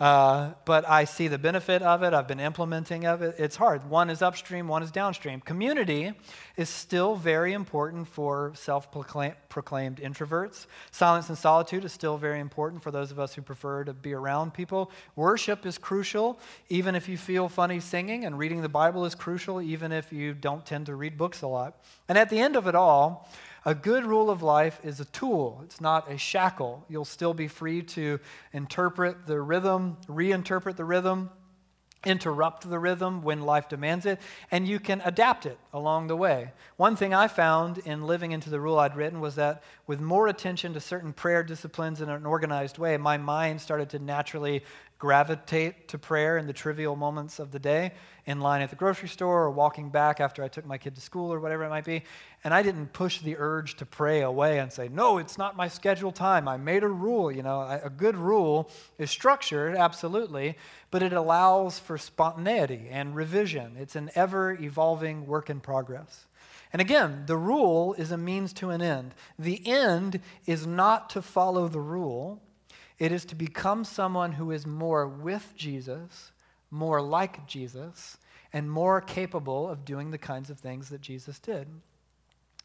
Uh, 0.00 0.54
but 0.64 0.88
I 0.88 1.04
see 1.04 1.28
the 1.28 1.36
benefit 1.36 1.82
of 1.82 2.02
it. 2.02 2.14
I've 2.14 2.26
been 2.26 2.40
implementing 2.40 3.04
of 3.04 3.20
it. 3.20 3.34
It's 3.38 3.56
hard. 3.56 3.88
One 3.90 4.08
is 4.08 4.22
upstream, 4.22 4.66
one 4.66 4.82
is 4.82 4.90
downstream. 4.90 5.42
Community 5.42 6.14
is 6.56 6.70
still 6.70 7.16
very 7.16 7.52
important 7.52 8.08
for 8.08 8.52
self 8.54 8.90
proclaimed 8.90 9.96
introverts. 9.98 10.66
Silence 10.90 11.28
and 11.28 11.36
solitude 11.36 11.84
is 11.84 11.92
still 11.92 12.16
very 12.16 12.40
important 12.40 12.82
for 12.82 12.90
those 12.90 13.10
of 13.10 13.18
us 13.18 13.34
who 13.34 13.42
prefer 13.42 13.84
to 13.84 13.92
be 13.92 14.14
around 14.14 14.54
people. 14.54 14.90
Worship 15.16 15.66
is 15.66 15.76
crucial, 15.76 16.40
even 16.70 16.94
if 16.94 17.06
you 17.06 17.18
feel 17.18 17.50
funny 17.50 17.78
singing, 17.78 18.24
and 18.24 18.38
reading 18.38 18.62
the 18.62 18.70
Bible 18.70 19.04
is 19.04 19.14
crucial, 19.14 19.60
even 19.60 19.92
if 19.92 20.10
you 20.14 20.32
don't 20.32 20.64
tend 20.64 20.86
to 20.86 20.94
read 20.94 21.18
books 21.18 21.42
a 21.42 21.46
lot. 21.46 21.84
And 22.08 22.16
at 22.16 22.30
the 22.30 22.38
end 22.38 22.56
of 22.56 22.66
it 22.66 22.74
all, 22.74 23.28
a 23.64 23.74
good 23.74 24.04
rule 24.04 24.30
of 24.30 24.42
life 24.42 24.80
is 24.82 25.00
a 25.00 25.04
tool, 25.06 25.60
it's 25.64 25.80
not 25.80 26.10
a 26.10 26.16
shackle. 26.16 26.84
You'll 26.88 27.04
still 27.04 27.34
be 27.34 27.48
free 27.48 27.82
to 27.82 28.18
interpret 28.52 29.26
the 29.26 29.40
rhythm, 29.40 29.96
reinterpret 30.08 30.76
the 30.76 30.84
rhythm, 30.84 31.30
interrupt 32.04 32.68
the 32.68 32.78
rhythm 32.78 33.22
when 33.22 33.42
life 33.42 33.68
demands 33.68 34.06
it, 34.06 34.20
and 34.50 34.66
you 34.66 34.80
can 34.80 35.02
adapt 35.04 35.44
it 35.44 35.58
along 35.72 36.06
the 36.06 36.16
way. 36.16 36.52
One 36.76 36.96
thing 36.96 37.12
I 37.12 37.28
found 37.28 37.78
in 37.78 38.06
living 38.06 38.32
into 38.32 38.48
the 38.48 38.60
rule 38.60 38.78
I'd 38.78 38.96
written 38.96 39.20
was 39.20 39.34
that 39.34 39.62
with 39.86 40.00
more 40.00 40.28
attention 40.28 40.72
to 40.72 40.80
certain 40.80 41.12
prayer 41.12 41.42
disciplines 41.42 42.00
in 42.00 42.08
an 42.08 42.24
organized 42.24 42.78
way, 42.78 42.96
my 42.96 43.18
mind 43.18 43.60
started 43.60 43.90
to 43.90 43.98
naturally 43.98 44.64
gravitate 45.00 45.88
to 45.88 45.98
prayer 45.98 46.36
in 46.36 46.46
the 46.46 46.52
trivial 46.52 46.94
moments 46.94 47.38
of 47.38 47.50
the 47.50 47.58
day, 47.58 47.92
in 48.26 48.38
line 48.38 48.60
at 48.60 48.68
the 48.68 48.76
grocery 48.76 49.08
store 49.08 49.44
or 49.44 49.50
walking 49.50 49.88
back 49.88 50.20
after 50.20 50.44
I 50.44 50.48
took 50.48 50.66
my 50.66 50.76
kid 50.76 50.94
to 50.94 51.00
school 51.00 51.32
or 51.32 51.40
whatever 51.40 51.64
it 51.64 51.70
might 51.70 51.86
be. 51.86 52.02
And 52.44 52.52
I 52.52 52.62
didn't 52.62 52.92
push 52.92 53.18
the 53.18 53.36
urge 53.38 53.76
to 53.76 53.86
pray 53.86 54.20
away 54.20 54.58
and 54.58 54.70
say, 54.70 54.88
no, 54.88 55.16
it's 55.16 55.38
not 55.38 55.56
my 55.56 55.68
scheduled 55.68 56.14
time. 56.14 56.46
I 56.46 56.58
made 56.58 56.82
a 56.82 56.88
rule. 56.88 57.32
You 57.32 57.42
know, 57.42 57.62
a 57.82 57.88
good 57.88 58.14
rule 58.14 58.70
is 58.98 59.10
structured, 59.10 59.74
absolutely, 59.74 60.58
but 60.90 61.02
it 61.02 61.14
allows 61.14 61.78
for 61.78 61.96
spontaneity 61.96 62.88
and 62.90 63.16
revision. 63.16 63.76
It's 63.80 63.96
an 63.96 64.10
ever 64.14 64.52
evolving 64.52 65.26
work 65.26 65.48
in 65.48 65.60
progress. 65.60 66.26
And 66.74 66.80
again, 66.80 67.24
the 67.26 67.38
rule 67.38 67.94
is 67.94 68.12
a 68.12 68.18
means 68.18 68.52
to 68.54 68.68
an 68.68 68.82
end. 68.82 69.14
The 69.38 69.66
end 69.66 70.20
is 70.44 70.66
not 70.66 71.10
to 71.10 71.22
follow 71.22 71.68
the 71.68 71.80
rule, 71.80 72.42
it 73.00 73.10
is 73.10 73.24
to 73.24 73.34
become 73.34 73.82
someone 73.82 74.32
who 74.32 74.50
is 74.50 74.66
more 74.66 75.08
with 75.08 75.54
Jesus, 75.56 76.32
more 76.70 77.00
like 77.00 77.46
Jesus, 77.46 78.18
and 78.52 78.70
more 78.70 79.00
capable 79.00 79.68
of 79.68 79.86
doing 79.86 80.10
the 80.10 80.18
kinds 80.18 80.50
of 80.50 80.60
things 80.60 80.90
that 80.90 81.00
Jesus 81.00 81.38
did. 81.38 81.66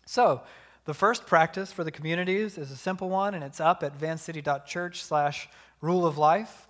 So, 0.06 0.42
the 0.84 0.94
first 0.94 1.26
practice 1.26 1.72
for 1.72 1.84
the 1.84 1.92
communities 1.92 2.60
is 2.60 2.70
a 2.70 2.76
simple 2.76 3.10
one, 3.10 3.34
and 3.34 3.44
it's 3.44 3.60
up 3.60 3.82
at 3.82 3.96
vancity.church 3.96 5.04
slash 5.04 5.50
rule 5.82 6.06
of 6.06 6.18
life. 6.18 6.68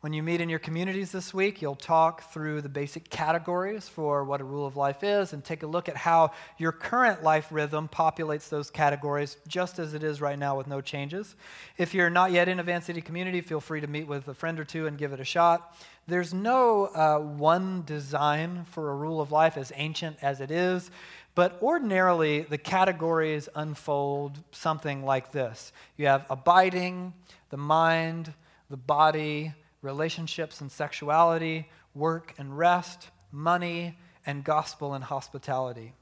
When 0.00 0.12
you 0.12 0.22
meet 0.22 0.40
in 0.40 0.48
your 0.48 0.60
communities 0.60 1.10
this 1.10 1.34
week, 1.34 1.60
you'll 1.60 1.74
talk 1.74 2.32
through 2.32 2.62
the 2.62 2.68
basic 2.68 3.10
categories 3.10 3.88
for 3.88 4.22
what 4.22 4.40
a 4.40 4.44
rule 4.44 4.64
of 4.64 4.76
life 4.76 5.02
is 5.02 5.32
and 5.32 5.44
take 5.44 5.64
a 5.64 5.66
look 5.66 5.88
at 5.88 5.96
how 5.96 6.30
your 6.56 6.70
current 6.70 7.24
life 7.24 7.48
rhythm 7.50 7.88
populates 7.92 8.48
those 8.48 8.70
categories 8.70 9.38
just 9.48 9.80
as 9.80 9.94
it 9.94 10.04
is 10.04 10.20
right 10.20 10.38
now 10.38 10.56
with 10.56 10.68
no 10.68 10.80
changes. 10.80 11.34
If 11.78 11.94
you're 11.94 12.10
not 12.10 12.30
yet 12.30 12.48
in 12.48 12.60
a 12.60 12.62
Van 12.62 12.80
City 12.80 13.00
community, 13.00 13.40
feel 13.40 13.58
free 13.58 13.80
to 13.80 13.88
meet 13.88 14.06
with 14.06 14.28
a 14.28 14.34
friend 14.34 14.60
or 14.60 14.64
two 14.64 14.86
and 14.86 14.96
give 14.96 15.12
it 15.12 15.18
a 15.18 15.24
shot. 15.24 15.76
There's 16.06 16.32
no 16.32 16.84
uh, 16.94 17.18
one 17.18 17.82
design 17.84 18.66
for 18.70 18.92
a 18.92 18.94
rule 18.94 19.20
of 19.20 19.32
life, 19.32 19.56
as 19.56 19.72
ancient 19.74 20.18
as 20.22 20.40
it 20.40 20.52
is. 20.52 20.92
But 21.34 21.58
ordinarily, 21.60 22.42
the 22.42 22.56
categories 22.56 23.48
unfold 23.56 24.38
something 24.52 25.04
like 25.04 25.32
this 25.32 25.72
you 25.96 26.06
have 26.06 26.24
abiding, 26.30 27.14
the 27.50 27.56
mind, 27.56 28.32
the 28.70 28.76
body, 28.76 29.54
relationships 29.82 30.60
and 30.60 30.70
sexuality, 30.70 31.68
work 31.94 32.34
and 32.38 32.56
rest, 32.56 33.08
money, 33.32 33.96
and 34.26 34.44
gospel 34.44 34.94
and 34.94 35.04
hospitality. 35.04 35.94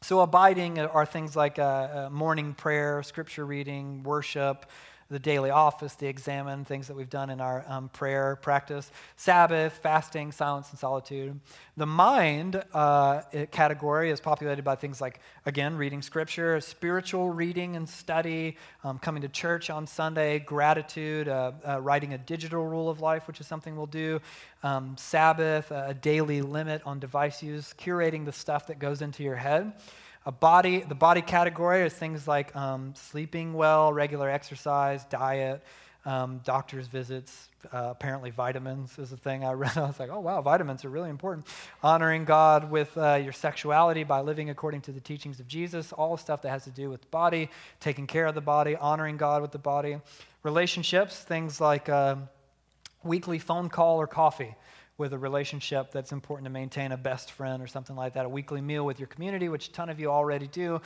So, 0.00 0.20
abiding 0.20 0.78
are 0.78 1.04
things 1.04 1.34
like 1.34 1.58
uh, 1.58 1.62
uh, 1.62 2.08
morning 2.10 2.54
prayer, 2.54 3.02
scripture 3.02 3.44
reading, 3.44 4.04
worship, 4.04 4.66
the 5.10 5.18
daily 5.18 5.48
office, 5.48 5.94
the 5.94 6.06
examen, 6.06 6.66
things 6.66 6.86
that 6.86 6.94
we've 6.94 7.08
done 7.08 7.30
in 7.30 7.40
our 7.40 7.64
um, 7.66 7.88
prayer 7.88 8.36
practice, 8.36 8.90
Sabbath, 9.16 9.72
fasting, 9.82 10.32
silence, 10.32 10.68
and 10.70 10.78
solitude. 10.78 11.40
The 11.78 11.86
mind 11.86 12.62
uh, 12.74 13.22
category 13.50 14.10
is 14.10 14.20
populated 14.20 14.64
by 14.64 14.74
things 14.74 15.00
like, 15.00 15.20
again, 15.46 15.76
reading 15.76 16.02
scripture, 16.02 16.60
spiritual 16.60 17.30
reading 17.30 17.74
and 17.76 17.88
study, 17.88 18.58
um, 18.84 18.98
coming 18.98 19.22
to 19.22 19.28
church 19.28 19.70
on 19.70 19.86
Sunday, 19.86 20.40
gratitude, 20.40 21.26
uh, 21.26 21.52
uh, 21.66 21.80
writing 21.80 22.12
a 22.12 22.18
digital 22.18 22.66
rule 22.66 22.90
of 22.90 23.00
life, 23.00 23.26
which 23.26 23.40
is 23.40 23.46
something 23.46 23.76
we'll 23.76 23.86
do, 23.86 24.20
um, 24.62 24.94
Sabbath, 24.98 25.70
a 25.70 25.94
daily 25.94 26.42
limit 26.42 26.82
on 26.84 26.98
device 26.98 27.42
use, 27.42 27.74
curating 27.78 28.26
the 28.26 28.32
stuff 28.32 28.66
that 28.66 28.78
goes 28.78 29.00
into 29.00 29.22
your 29.22 29.36
head. 29.36 29.72
A 30.26 30.32
body, 30.32 30.80
the 30.80 30.94
body 30.94 31.22
category 31.22 31.82
is 31.82 31.94
things 31.94 32.28
like 32.28 32.54
um, 32.54 32.94
sleeping 32.94 33.54
well, 33.54 33.92
regular 33.92 34.28
exercise, 34.28 35.04
diet, 35.04 35.62
um, 36.04 36.40
doctor's 36.44 36.86
visits. 36.86 37.48
Uh, 37.72 37.88
apparently, 37.90 38.30
vitamins 38.30 38.98
is 38.98 39.12
a 39.12 39.16
thing 39.16 39.44
I 39.44 39.52
read. 39.52 39.72
I 39.76 39.86
was 39.86 39.98
like, 39.98 40.10
oh, 40.10 40.20
wow, 40.20 40.40
vitamins 40.42 40.84
are 40.84 40.88
really 40.88 41.10
important. 41.10 41.46
Honoring 41.82 42.24
God 42.24 42.70
with 42.70 42.96
uh, 42.96 43.14
your 43.14 43.32
sexuality 43.32 44.04
by 44.04 44.20
living 44.20 44.50
according 44.50 44.82
to 44.82 44.92
the 44.92 45.00
teachings 45.00 45.40
of 45.40 45.48
Jesus, 45.48 45.92
all 45.92 46.16
stuff 46.16 46.42
that 46.42 46.50
has 46.50 46.64
to 46.64 46.70
do 46.70 46.90
with 46.90 47.02
the 47.02 47.08
body, 47.08 47.50
taking 47.80 48.06
care 48.06 48.26
of 48.26 48.34
the 48.34 48.40
body, 48.40 48.76
honoring 48.76 49.16
God 49.16 49.42
with 49.42 49.52
the 49.52 49.58
body. 49.58 49.98
Relationships, 50.42 51.20
things 51.20 51.60
like 51.60 51.88
uh, 51.88 52.16
weekly 53.02 53.38
phone 53.38 53.68
call 53.68 54.00
or 54.00 54.06
coffee 54.06 54.54
with 54.98 55.12
a 55.12 55.18
relationship 55.18 55.92
that's 55.92 56.10
important 56.10 56.44
to 56.44 56.50
maintain, 56.50 56.90
a 56.90 56.96
best 56.96 57.30
friend 57.30 57.62
or 57.62 57.68
something 57.68 57.94
like 57.94 58.14
that, 58.14 58.26
a 58.26 58.28
weekly 58.28 58.60
meal 58.60 58.84
with 58.84 58.98
your 58.98 59.06
community, 59.06 59.48
which 59.48 59.68
a 59.68 59.72
ton 59.72 59.88
of 59.88 60.00
you 60.00 60.10
already 60.10 60.48
do. 60.48 60.80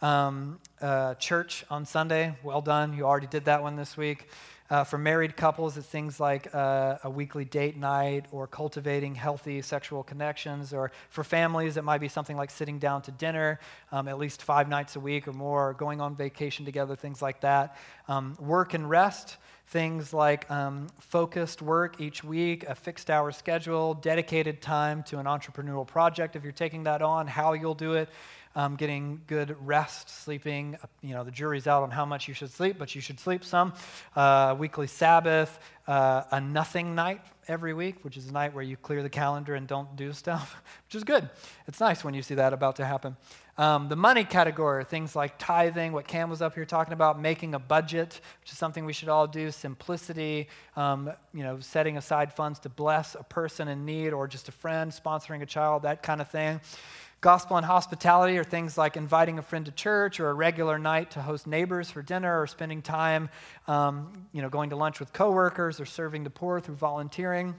Um, 0.00 0.60
uh, 0.80 1.14
church 1.14 1.64
on 1.68 1.84
Sunday, 1.84 2.36
well 2.44 2.60
done. 2.60 2.96
You 2.96 3.04
already 3.04 3.26
did 3.26 3.46
that 3.46 3.62
one 3.62 3.74
this 3.74 3.96
week. 3.96 4.28
Uh, 4.68 4.82
for 4.82 4.98
married 4.98 5.36
couples, 5.36 5.76
it's 5.76 5.86
things 5.86 6.18
like 6.18 6.52
uh, 6.54 6.98
a 7.04 7.10
weekly 7.10 7.44
date 7.44 7.76
night 7.76 8.26
or 8.32 8.46
cultivating 8.46 9.14
healthy 9.14 9.62
sexual 9.62 10.02
connections. 10.02 10.72
Or 10.72 10.92
for 11.08 11.24
families, 11.24 11.76
it 11.76 11.82
might 11.82 12.00
be 12.00 12.08
something 12.08 12.36
like 12.36 12.50
sitting 12.50 12.78
down 12.78 13.02
to 13.02 13.12
dinner 13.12 13.60
um, 13.90 14.06
at 14.06 14.18
least 14.18 14.42
five 14.42 14.68
nights 14.68 14.96
a 14.96 15.00
week 15.00 15.26
or 15.26 15.32
more, 15.32 15.70
or 15.70 15.74
going 15.74 16.00
on 16.00 16.16
vacation 16.16 16.64
together, 16.64 16.96
things 16.96 17.22
like 17.22 17.40
that. 17.40 17.76
Um, 18.08 18.36
work 18.40 18.74
and 18.74 18.88
rest, 18.90 19.36
things 19.68 20.12
like 20.12 20.50
um, 20.50 20.86
focused 20.98 21.60
work 21.60 22.00
each 22.00 22.22
week, 22.22 22.64
a 22.64 22.74
fixed 22.74 23.10
hour 23.10 23.32
schedule, 23.32 23.94
dedicated 23.94 24.62
time 24.62 25.02
to 25.04 25.18
an 25.18 25.26
entrepreneurial 25.26 25.86
project 25.86 26.36
if 26.36 26.42
you're 26.42 26.52
taking 26.52 26.84
that 26.84 27.02
on, 27.02 27.26
how 27.26 27.52
you'll 27.52 27.74
do 27.74 27.94
it 27.94 28.08
um, 28.56 28.74
getting 28.74 29.20
good 29.26 29.54
rest, 29.64 30.08
sleeping. 30.08 30.76
You 31.02 31.14
know, 31.14 31.22
the 31.22 31.30
jury's 31.30 31.66
out 31.66 31.82
on 31.82 31.90
how 31.90 32.06
much 32.06 32.26
you 32.26 32.34
should 32.34 32.50
sleep, 32.50 32.76
but 32.78 32.94
you 32.94 33.02
should 33.02 33.20
sleep 33.20 33.44
some. 33.44 33.74
Uh, 34.16 34.56
weekly 34.58 34.86
Sabbath, 34.86 35.60
uh, 35.86 36.22
a 36.32 36.40
nothing 36.40 36.94
night 36.94 37.20
every 37.48 37.74
week, 37.74 37.96
which 38.02 38.16
is 38.16 38.28
a 38.28 38.32
night 38.32 38.54
where 38.54 38.64
you 38.64 38.76
clear 38.76 39.02
the 39.02 39.10
calendar 39.10 39.54
and 39.54 39.68
don't 39.68 39.94
do 39.94 40.12
stuff, 40.14 40.60
which 40.86 40.94
is 40.94 41.04
good. 41.04 41.28
It's 41.68 41.80
nice 41.80 42.02
when 42.02 42.14
you 42.14 42.22
see 42.22 42.34
that 42.34 42.54
about 42.54 42.76
to 42.76 42.86
happen. 42.86 43.16
Um, 43.58 43.88
the 43.88 43.96
money 43.96 44.24
category, 44.24 44.84
things 44.84 45.16
like 45.16 45.38
tithing, 45.38 45.92
what 45.92 46.06
Cam 46.06 46.28
was 46.28 46.42
up 46.42 46.54
here 46.54 46.66
talking 46.66 46.92
about, 46.92 47.20
making 47.20 47.54
a 47.54 47.58
budget, 47.58 48.20
which 48.42 48.52
is 48.52 48.58
something 48.58 48.84
we 48.84 48.92
should 48.92 49.08
all 49.08 49.26
do, 49.26 49.50
simplicity, 49.50 50.48
um, 50.76 51.10
you 51.32 51.42
know, 51.42 51.60
setting 51.60 51.96
aside 51.96 52.32
funds 52.32 52.58
to 52.60 52.68
bless 52.68 53.14
a 53.14 53.22
person 53.22 53.68
in 53.68 53.86
need 53.86 54.10
or 54.10 54.28
just 54.28 54.48
a 54.48 54.52
friend, 54.52 54.92
sponsoring 54.92 55.40
a 55.40 55.46
child, 55.46 55.82
that 55.82 56.02
kind 56.02 56.20
of 56.20 56.30
thing. 56.30 56.60
Gospel 57.20 57.56
and 57.56 57.64
hospitality 57.64 58.38
are 58.38 58.44
things 58.44 58.76
like 58.76 58.96
inviting 58.96 59.38
a 59.38 59.42
friend 59.42 59.64
to 59.66 59.72
church 59.72 60.20
or 60.20 60.28
a 60.28 60.34
regular 60.34 60.78
night 60.78 61.12
to 61.12 61.22
host 61.22 61.46
neighbors 61.46 61.90
for 61.90 62.02
dinner 62.02 62.42
or 62.42 62.46
spending 62.46 62.82
time, 62.82 63.30
um, 63.66 64.26
you 64.32 64.42
know, 64.42 64.50
going 64.50 64.70
to 64.70 64.76
lunch 64.76 65.00
with 65.00 65.12
coworkers 65.12 65.80
or 65.80 65.86
serving 65.86 66.24
the 66.24 66.30
poor 66.30 66.60
through 66.60 66.74
volunteering. 66.74 67.54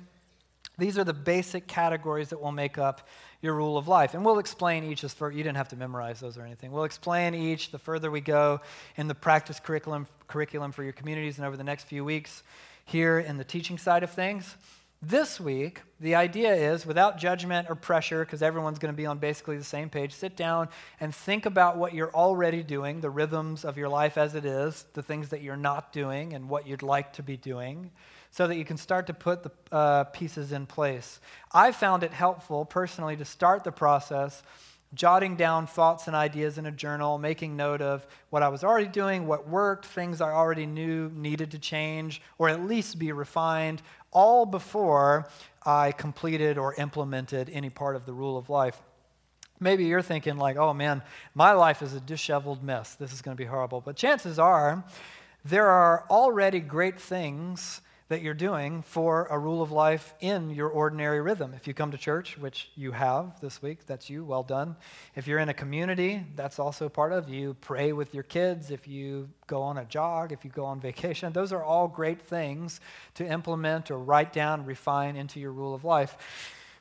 These 0.78 1.00
are 1.00 1.04
the 1.04 1.14
basic 1.14 1.66
categories 1.66 2.30
that 2.30 2.40
will 2.40 2.52
make 2.52 2.78
up 2.78 3.08
your 3.42 3.56
rule 3.56 3.80
of 3.80 3.88
life. 3.88 4.14
And 4.14 4.24
we'll 4.24 4.38
explain 4.38 4.84
each 4.84 5.04
as 5.04 5.12
for 5.12 5.32
you 5.32 5.42
didn't 5.42 5.58
have 5.58 5.70
to 5.70 5.76
memorize 5.76 6.20
those 6.20 6.38
or 6.38 6.44
anything. 6.44 6.72
We'll 6.72 6.84
explain 6.84 7.34
each 7.34 7.72
the 7.72 7.80
further 7.80 8.12
we 8.12 8.22
go 8.22 8.62
in 8.96 9.08
the 9.08 9.16
practice 9.16 9.60
curriculum 9.60 10.06
curriculum 10.28 10.72
for 10.72 10.84
your 10.84 10.94
communities 10.94 11.38
and 11.38 11.48
over 11.48 11.58
the 11.58 11.64
next 11.64 11.86
few 11.86 12.06
weeks 12.06 12.44
here 12.86 13.20
in 13.20 13.38
the 13.38 13.44
teaching 13.44 13.78
side 13.80 14.04
of 14.04 14.12
things. 14.12 14.56
This 15.02 15.40
week, 15.40 15.82
the 16.00 16.16
idea 16.16 16.56
is 16.56 16.84
without 16.84 17.20
judgment 17.20 17.68
or 17.70 17.76
pressure, 17.76 18.26
because 18.26 18.42
everyone's 18.42 18.80
going 18.80 18.92
to 18.92 18.98
be 18.98 19.06
on 19.06 19.20
basically 19.20 19.56
the 19.56 19.64
same 19.64 19.92
page, 19.92 20.12
sit 20.12 20.36
down 20.36 20.70
and 21.00 21.14
think 21.14 21.46
about 21.46 21.78
what 21.78 21.94
you're 21.94 22.14
already 22.16 22.64
doing, 22.64 23.00
the 23.00 23.10
rhythms 23.12 23.64
of 23.64 23.78
your 23.78 23.90
life 23.90 24.18
as 24.18 24.34
it 24.34 24.44
is, 24.44 24.86
the 24.94 25.04
things 25.04 25.30
that 25.30 25.44
you're 25.44 25.56
not 25.56 25.94
doing, 25.94 26.34
and 26.34 26.50
what 26.50 26.68
you'd 26.68 26.82
like 26.82 27.14
to 27.14 27.22
be 27.22 27.38
doing, 27.38 27.92
so 28.32 28.48
that 28.48 28.56
you 28.58 28.66
can 28.66 28.76
start 28.76 29.06
to 29.06 29.14
put 29.14 29.44
the 29.44 29.52
uh, 29.72 30.04
pieces 30.06 30.52
in 30.52 30.66
place. 30.66 31.20
I 31.52 31.74
found 31.74 32.02
it 32.02 32.12
helpful 32.12 32.66
personally 32.66 33.16
to 33.18 33.26
start 33.26 33.64
the 33.64 33.72
process 33.72 34.42
jotting 34.94 35.36
down 35.36 35.68
thoughts 35.68 36.08
and 36.08 36.16
ideas 36.16 36.58
in 36.58 36.66
a 36.66 36.72
journal, 36.72 37.18
making 37.18 37.56
note 37.56 37.82
of 37.82 38.08
what 38.30 38.44
I 38.44 38.50
was 38.50 38.64
already 38.64 38.88
doing, 38.88 39.28
what 39.28 39.48
worked, 39.48 39.86
things 39.86 40.22
I 40.22 40.32
already 40.32 40.66
knew 40.66 41.12
needed 41.14 41.52
to 41.52 41.60
change, 41.60 42.22
or 42.38 42.50
at 42.50 42.64
least 42.64 42.98
be 42.98 43.12
refined, 43.12 43.82
all 44.12 44.46
before 44.46 45.30
I 45.66 45.92
completed 45.92 46.58
or 46.58 46.74
implemented 46.76 47.50
any 47.52 47.70
part 47.70 47.96
of 47.96 48.06
the 48.06 48.14
rule 48.14 48.38
of 48.38 48.50
life. 48.50 48.82
Maybe 49.60 49.86
you're 49.86 50.02
thinking, 50.02 50.38
like, 50.38 50.56
oh 50.56 50.74
man, 50.74 51.02
my 51.34 51.52
life 51.52 51.82
is 51.82 51.94
a 51.94 52.00
disheveled 52.00 52.64
mess. 52.64 52.96
This 52.96 53.12
is 53.12 53.22
going 53.22 53.36
to 53.36 53.42
be 53.42 53.48
horrible. 53.48 53.82
But 53.82 53.96
chances 53.96 54.40
are, 54.40 54.86
there 55.44 55.68
are 55.68 56.06
already 56.10 56.60
great 56.60 57.00
things 57.00 57.82
that 58.10 58.22
you're 58.22 58.34
doing 58.34 58.82
for 58.84 59.28
a 59.30 59.38
rule 59.38 59.62
of 59.62 59.72
life 59.72 60.14
in 60.22 60.50
your 60.50 60.70
ordinary 60.70 61.20
rhythm. 61.20 61.54
If 61.54 61.68
you 61.68 61.74
come 61.74 61.92
to 61.92 61.98
church, 61.98 62.38
which 62.38 62.70
you 62.76 62.92
have 62.94 63.40
this 63.42 63.62
week, 63.62 63.86
that's 63.86 64.10
you, 64.10 64.24
well 64.24 64.44
done. 64.44 64.78
If 65.16 65.28
you're 65.28 65.40
in 65.40 65.50
a 65.50 65.54
community, 65.54 66.26
that's 66.36 66.58
also 66.58 66.88
part 66.88 67.12
of 67.12 67.28
you. 67.28 67.56
Pray 67.60 67.92
with 67.92 68.14
your 68.14 68.24
kids, 68.24 68.72
if 68.72 68.88
you 68.88 69.30
go 69.46 69.62
on 69.62 69.78
a 69.78 69.86
jog, 69.86 70.32
if 70.32 70.46
you 70.46 70.52
go 70.52 70.64
on 70.64 70.80
vacation, 70.80 71.34
those 71.34 71.52
are 71.52 71.64
all 71.64 71.88
great 71.88 72.22
things 72.22 72.80
to 73.16 73.26
implement 73.26 73.92
or 73.92 74.00
write 74.00 74.32
down, 74.32 74.66
refine 74.66 75.18
into 75.18 75.40
your 75.40 75.52
rule 75.52 75.76
of 75.76 75.84
life. 75.84 76.16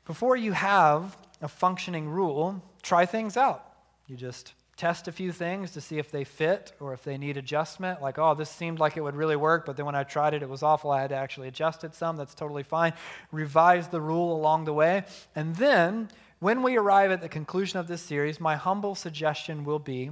Before 0.05 0.37
you 0.37 0.53
have 0.53 1.17
a 1.43 1.49
functioning 1.49 2.09
rule, 2.09 2.63
try 2.83 3.05
things 3.05 3.37
out. 3.37 3.65
You 4.07 4.17
just 4.17 4.55
test 4.77 5.09
a 5.09 5.13
few 5.13 5.33
things 5.33 5.71
to 5.71 5.81
see 5.81 5.99
if 5.99 6.11
they 6.11 6.25
fit 6.25 6.73
or 6.81 6.93
if 6.93 7.03
they 7.03 7.17
need 7.17 7.37
adjustment. 7.37 8.03
Like, 8.03 8.19
oh, 8.19 8.35
this 8.35 8.51
seemed 8.51 8.79
like 8.79 8.97
it 8.97 9.01
would 9.01 9.17
really 9.17 9.37
work, 9.37 9.65
but 9.65 9.77
then 9.77 9.87
when 9.87 9.95
I 9.95 10.05
tried 10.05 10.35
it, 10.35 10.43
it 10.43 10.49
was 10.49 10.63
awful. 10.63 10.91
I 10.91 11.01
had 11.01 11.11
to 11.11 11.17
actually 11.17 11.49
adjust 11.49 11.83
it 11.85 11.95
some. 11.95 12.17
That's 12.17 12.35
totally 12.35 12.63
fine. 12.63 12.93
Revise 13.33 13.89
the 13.89 14.01
rule 14.01 14.37
along 14.37 14.67
the 14.67 14.75
way. 14.75 15.05
And 15.35 15.57
then, 15.57 16.09
when 16.39 16.63
we 16.63 16.77
arrive 16.77 17.11
at 17.11 17.23
the 17.23 17.29
conclusion 17.31 17.79
of 17.79 17.89
this 17.89 18.03
series, 18.03 18.39
my 18.39 18.57
humble 18.57 18.95
suggestion 18.95 19.65
will 19.65 19.79
be 19.79 20.11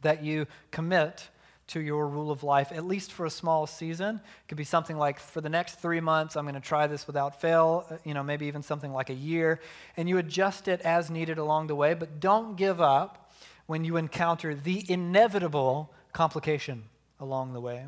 that 0.00 0.24
you 0.24 0.46
commit 0.70 1.28
to 1.66 1.80
your 1.80 2.08
rule 2.08 2.30
of 2.30 2.42
life, 2.42 2.70
at 2.72 2.86
least 2.86 3.12
for 3.12 3.26
a 3.26 3.30
small 3.30 3.66
season. 3.66 4.16
It 4.16 4.48
could 4.48 4.56
be 4.56 4.64
something 4.64 4.96
like 4.96 5.18
for 5.18 5.40
the 5.40 5.48
next 5.48 5.80
three 5.80 6.00
months, 6.00 6.36
I'm 6.36 6.44
going 6.44 6.54
to 6.54 6.60
try 6.60 6.86
this 6.86 7.06
without 7.06 7.40
fail, 7.40 7.84
uh, 7.90 7.96
you 8.04 8.14
know, 8.14 8.22
maybe 8.22 8.46
even 8.46 8.62
something 8.62 8.92
like 8.92 9.10
a 9.10 9.14
year. 9.14 9.60
And 9.96 10.08
you 10.08 10.16
adjust 10.18 10.68
it 10.68 10.80
as 10.82 11.10
needed 11.10 11.38
along 11.38 11.66
the 11.66 11.74
way, 11.74 11.94
but 11.94 12.20
don't 12.20 12.56
give 12.56 12.80
up 12.80 13.26
when 13.66 13.84
you 13.84 13.96
encounter 13.96 14.54
the 14.54 14.84
inevitable 14.90 15.92
complication 16.12 16.84
along 17.20 17.52
the 17.52 17.60
way. 17.60 17.86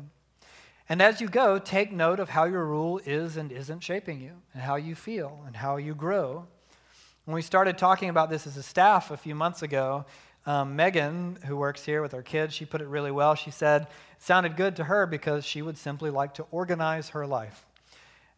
And 0.87 1.01
as 1.01 1.21
you 1.21 1.27
go, 1.27 1.59
take 1.59 1.91
note 1.91 2.19
of 2.19 2.29
how 2.29 2.45
your 2.45 2.65
rule 2.65 2.99
is 3.05 3.37
and 3.37 3.51
isn't 3.51 3.81
shaping 3.81 4.19
you, 4.21 4.33
and 4.53 4.63
how 4.63 4.75
you 4.75 4.95
feel, 4.95 5.43
and 5.45 5.55
how 5.55 5.77
you 5.77 5.93
grow. 5.93 6.47
When 7.25 7.35
we 7.35 7.43
started 7.43 7.77
talking 7.77 8.09
about 8.09 8.29
this 8.29 8.47
as 8.47 8.57
a 8.57 8.63
staff 8.63 9.11
a 9.11 9.17
few 9.17 9.35
months 9.35 9.61
ago, 9.61 10.05
um, 10.47 10.75
Megan, 10.75 11.37
who 11.45 11.57
works 11.57 11.85
here 11.85 12.01
with 12.01 12.15
our 12.15 12.23
kids, 12.23 12.55
she 12.55 12.65
put 12.65 12.81
it 12.81 12.87
really 12.87 13.11
well. 13.11 13.35
She 13.35 13.51
said 13.51 13.83
it 13.83 13.87
sounded 14.17 14.57
good 14.57 14.75
to 14.77 14.85
her 14.85 15.05
because 15.05 15.45
she 15.45 15.61
would 15.61 15.77
simply 15.77 16.09
like 16.09 16.33
to 16.35 16.45
organize 16.49 17.09
her 17.09 17.27
life 17.27 17.67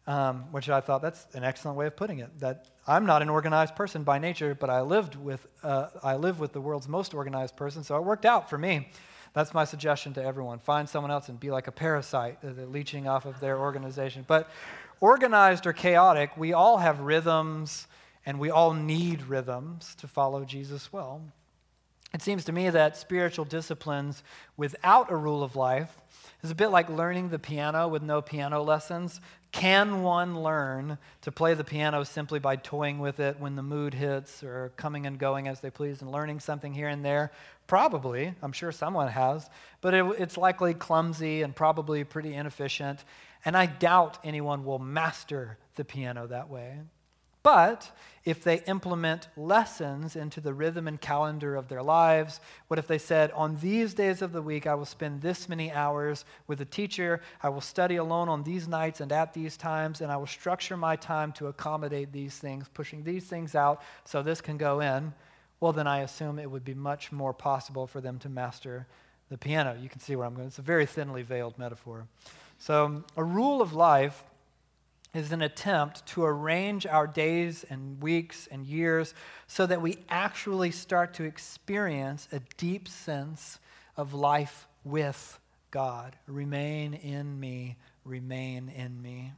um, 0.06 0.50
which 0.52 0.68
I 0.68 0.80
thought 0.80 1.02
that's 1.02 1.26
an 1.34 1.44
excellent 1.44 1.76
way 1.76 1.86
of 1.86 1.96
putting 1.96 2.18
it. 2.18 2.38
That 2.40 2.66
I'm 2.86 3.06
not 3.06 3.22
an 3.22 3.28
organized 3.28 3.76
person 3.76 4.02
by 4.02 4.18
nature, 4.18 4.54
but 4.54 4.70
I 4.70 4.80
lived 4.80 5.14
with 5.14 5.46
uh, 5.62 5.88
I 6.02 6.16
live 6.16 6.40
with 6.40 6.52
the 6.52 6.60
world's 6.60 6.88
most 6.88 7.14
organized 7.14 7.56
person, 7.56 7.84
so 7.84 7.96
it 7.96 8.04
worked 8.04 8.24
out 8.24 8.50
for 8.50 8.58
me. 8.58 8.88
That's 9.34 9.54
my 9.54 9.64
suggestion 9.64 10.12
to 10.14 10.22
everyone. 10.22 10.58
Find 10.58 10.86
someone 10.88 11.10
else 11.10 11.28
and 11.28 11.40
be 11.40 11.50
like 11.50 11.66
a 11.66 11.72
parasite, 11.72 12.38
uh, 12.44 12.48
leeching 12.64 13.08
off 13.08 13.24
of 13.24 13.40
their 13.40 13.58
organization. 13.58 14.24
But 14.26 14.50
organized 15.00 15.66
or 15.66 15.72
chaotic, 15.72 16.36
we 16.36 16.52
all 16.52 16.76
have 16.76 17.00
rhythms, 17.00 17.86
and 18.26 18.38
we 18.38 18.50
all 18.50 18.74
need 18.74 19.22
rhythms 19.22 19.94
to 19.96 20.06
follow 20.06 20.44
Jesus 20.44 20.92
well. 20.92 21.22
It 22.14 22.20
seems 22.20 22.44
to 22.44 22.52
me 22.52 22.68
that 22.68 22.96
spiritual 22.96 23.46
disciplines 23.46 24.22
without 24.56 25.10
a 25.10 25.16
rule 25.16 25.42
of 25.42 25.56
life 25.56 26.00
is 26.42 26.50
a 26.50 26.54
bit 26.54 26.68
like 26.68 26.90
learning 26.90 27.30
the 27.30 27.38
piano 27.38 27.88
with 27.88 28.02
no 28.02 28.20
piano 28.20 28.62
lessons. 28.62 29.20
Can 29.50 30.02
one 30.02 30.42
learn 30.42 30.98
to 31.22 31.32
play 31.32 31.54
the 31.54 31.64
piano 31.64 32.04
simply 32.04 32.38
by 32.38 32.56
toying 32.56 32.98
with 32.98 33.20
it 33.20 33.38
when 33.38 33.54
the 33.54 33.62
mood 33.62 33.94
hits 33.94 34.42
or 34.42 34.72
coming 34.76 35.06
and 35.06 35.18
going 35.18 35.46
as 35.46 35.60
they 35.60 35.70
please 35.70 36.02
and 36.02 36.10
learning 36.10 36.40
something 36.40 36.74
here 36.74 36.88
and 36.88 37.04
there? 37.04 37.32
Probably. 37.66 38.34
I'm 38.42 38.52
sure 38.52 38.72
someone 38.72 39.08
has. 39.08 39.48
But 39.80 39.94
it, 39.94 40.04
it's 40.18 40.36
likely 40.36 40.74
clumsy 40.74 41.42
and 41.42 41.54
probably 41.54 42.04
pretty 42.04 42.34
inefficient. 42.34 43.04
And 43.44 43.56
I 43.56 43.66
doubt 43.66 44.18
anyone 44.24 44.64
will 44.64 44.78
master 44.78 45.58
the 45.76 45.84
piano 45.84 46.26
that 46.26 46.50
way. 46.50 46.78
But 47.42 47.90
if 48.24 48.44
they 48.44 48.62
implement 48.68 49.28
lessons 49.36 50.14
into 50.14 50.40
the 50.40 50.54
rhythm 50.54 50.86
and 50.86 51.00
calendar 51.00 51.56
of 51.56 51.68
their 51.68 51.82
lives, 51.82 52.40
what 52.68 52.78
if 52.78 52.86
they 52.86 52.98
said, 52.98 53.32
on 53.32 53.56
these 53.56 53.94
days 53.94 54.22
of 54.22 54.32
the 54.32 54.42
week, 54.42 54.66
I 54.66 54.76
will 54.76 54.84
spend 54.84 55.20
this 55.20 55.48
many 55.48 55.72
hours 55.72 56.24
with 56.46 56.60
a 56.60 56.64
teacher, 56.64 57.20
I 57.42 57.48
will 57.48 57.60
study 57.60 57.96
alone 57.96 58.28
on 58.28 58.44
these 58.44 58.68
nights 58.68 59.00
and 59.00 59.10
at 59.10 59.34
these 59.34 59.56
times, 59.56 60.00
and 60.00 60.12
I 60.12 60.16
will 60.16 60.26
structure 60.26 60.76
my 60.76 60.94
time 60.94 61.32
to 61.32 61.48
accommodate 61.48 62.12
these 62.12 62.38
things, 62.38 62.68
pushing 62.72 63.02
these 63.02 63.24
things 63.24 63.56
out 63.56 63.82
so 64.04 64.22
this 64.22 64.40
can 64.40 64.56
go 64.56 64.80
in, 64.80 65.12
well, 65.62 65.72
then 65.72 65.86
I 65.86 66.00
assume 66.00 66.40
it 66.40 66.50
would 66.50 66.64
be 66.64 66.74
much 66.74 67.12
more 67.12 67.32
possible 67.32 67.86
for 67.86 68.00
them 68.00 68.18
to 68.20 68.28
master 68.28 68.84
the 69.30 69.38
piano. 69.38 69.76
You 69.80 69.88
can 69.88 70.00
see 70.00 70.16
where 70.16 70.26
I'm 70.26 70.34
going. 70.34 70.48
It's 70.48 70.58
a 70.58 70.62
very 70.62 70.86
thinly 70.86 71.22
veiled 71.22 71.56
metaphor. 71.56 72.08
So, 72.58 73.04
a 73.16 73.22
rule 73.22 73.62
of 73.62 73.72
life 73.72 74.24
is 75.14 75.32
an 75.32 75.42
attempt 75.42 76.06
to 76.06 76.24
arrange 76.24 76.86
our 76.86 77.06
days 77.06 77.64
and 77.68 78.02
weeks 78.02 78.48
and 78.50 78.66
years 78.66 79.14
so 79.46 79.66
that 79.66 79.82
we 79.82 79.98
actually 80.08 80.70
start 80.70 81.14
to 81.14 81.24
experience 81.24 82.28
a 82.32 82.40
deep 82.56 82.88
sense 82.88 83.58
of 83.96 84.14
life 84.14 84.66
with 84.84 85.38
God. 85.70 86.16
Remain 86.26 86.94
in 86.94 87.38
me, 87.38 87.76
remain 88.04 88.70
in 88.70 89.02
me. 89.02 89.32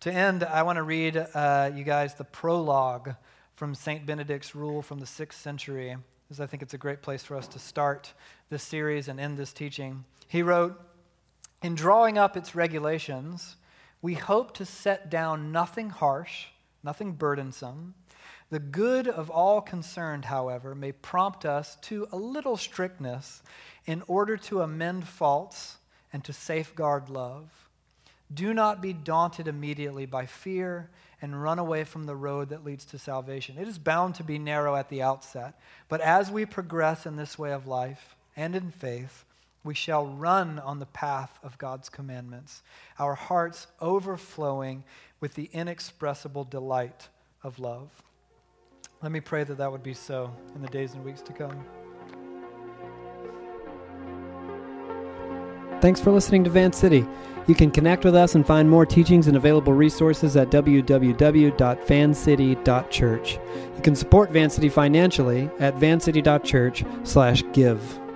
To 0.00 0.12
end, 0.12 0.42
I 0.44 0.62
want 0.62 0.76
to 0.76 0.82
read 0.82 1.16
uh, 1.16 1.70
you 1.74 1.84
guys 1.84 2.14
the 2.14 2.24
prologue 2.24 3.14
from 3.56 3.74
St. 3.74 4.06
Benedict's 4.06 4.54
rule 4.54 4.80
from 4.80 5.00
the 5.00 5.06
sixth 5.06 5.40
century, 5.40 5.96
because 6.24 6.40
I 6.40 6.46
think 6.46 6.62
it's 6.62 6.74
a 6.74 6.78
great 6.78 7.02
place 7.02 7.24
for 7.24 7.36
us 7.36 7.48
to 7.48 7.58
start 7.58 8.12
this 8.48 8.62
series 8.62 9.08
and 9.08 9.18
end 9.18 9.36
this 9.36 9.52
teaching. 9.52 10.04
He 10.28 10.42
wrote 10.42 10.80
In 11.62 11.74
drawing 11.74 12.16
up 12.16 12.36
its 12.36 12.54
regulations, 12.54 13.56
we 14.00 14.14
hope 14.14 14.54
to 14.54 14.64
set 14.64 15.10
down 15.10 15.52
nothing 15.52 15.90
harsh, 15.90 16.46
nothing 16.82 17.12
burdensome. 17.12 17.94
The 18.50 18.58
good 18.58 19.08
of 19.08 19.30
all 19.30 19.60
concerned, 19.60 20.26
however, 20.26 20.74
may 20.74 20.92
prompt 20.92 21.44
us 21.44 21.76
to 21.82 22.08
a 22.12 22.16
little 22.16 22.56
strictness 22.56 23.42
in 23.84 24.02
order 24.06 24.36
to 24.36 24.62
amend 24.62 25.06
faults 25.06 25.76
and 26.12 26.24
to 26.24 26.32
safeguard 26.32 27.10
love. 27.10 27.68
Do 28.32 28.54
not 28.54 28.80
be 28.80 28.92
daunted 28.92 29.48
immediately 29.48 30.06
by 30.06 30.26
fear 30.26 30.90
and 31.20 31.42
run 31.42 31.58
away 31.58 31.84
from 31.84 32.04
the 32.04 32.16
road 32.16 32.50
that 32.50 32.64
leads 32.64 32.84
to 32.86 32.98
salvation. 32.98 33.58
It 33.58 33.66
is 33.66 33.78
bound 33.78 34.14
to 34.16 34.24
be 34.24 34.38
narrow 34.38 34.76
at 34.76 34.88
the 34.88 35.02
outset, 35.02 35.58
but 35.88 36.00
as 36.00 36.30
we 36.30 36.46
progress 36.46 37.06
in 37.06 37.16
this 37.16 37.38
way 37.38 37.52
of 37.52 37.66
life 37.66 38.16
and 38.36 38.54
in 38.54 38.70
faith, 38.70 39.24
we 39.64 39.74
shall 39.74 40.06
run 40.06 40.58
on 40.60 40.78
the 40.78 40.86
path 40.86 41.38
of 41.42 41.58
God's 41.58 41.88
commandments, 41.88 42.62
our 42.98 43.14
hearts 43.14 43.66
overflowing 43.80 44.84
with 45.20 45.34
the 45.34 45.50
inexpressible 45.52 46.44
delight 46.44 47.08
of 47.42 47.58
love. 47.58 47.90
Let 49.02 49.12
me 49.12 49.20
pray 49.20 49.44
that 49.44 49.58
that 49.58 49.70
would 49.70 49.82
be 49.82 49.94
so 49.94 50.34
in 50.54 50.62
the 50.62 50.68
days 50.68 50.94
and 50.94 51.04
weeks 51.04 51.20
to 51.22 51.32
come. 51.32 51.64
Thanks 55.80 56.00
for 56.00 56.10
listening 56.10 56.42
to 56.42 56.50
Van 56.50 56.72
City. 56.72 57.06
You 57.46 57.54
can 57.54 57.70
connect 57.70 58.04
with 58.04 58.16
us 58.16 58.34
and 58.34 58.44
find 58.44 58.68
more 58.68 58.84
teachings 58.84 59.28
and 59.28 59.36
available 59.36 59.72
resources 59.72 60.36
at 60.36 60.50
www.vancity.church. 60.50 63.38
You 63.76 63.82
can 63.82 63.94
support 63.94 64.32
Van 64.32 64.50
City 64.50 64.68
financially 64.68 65.48
at 65.60 65.76
vancity.church/give. 65.76 68.07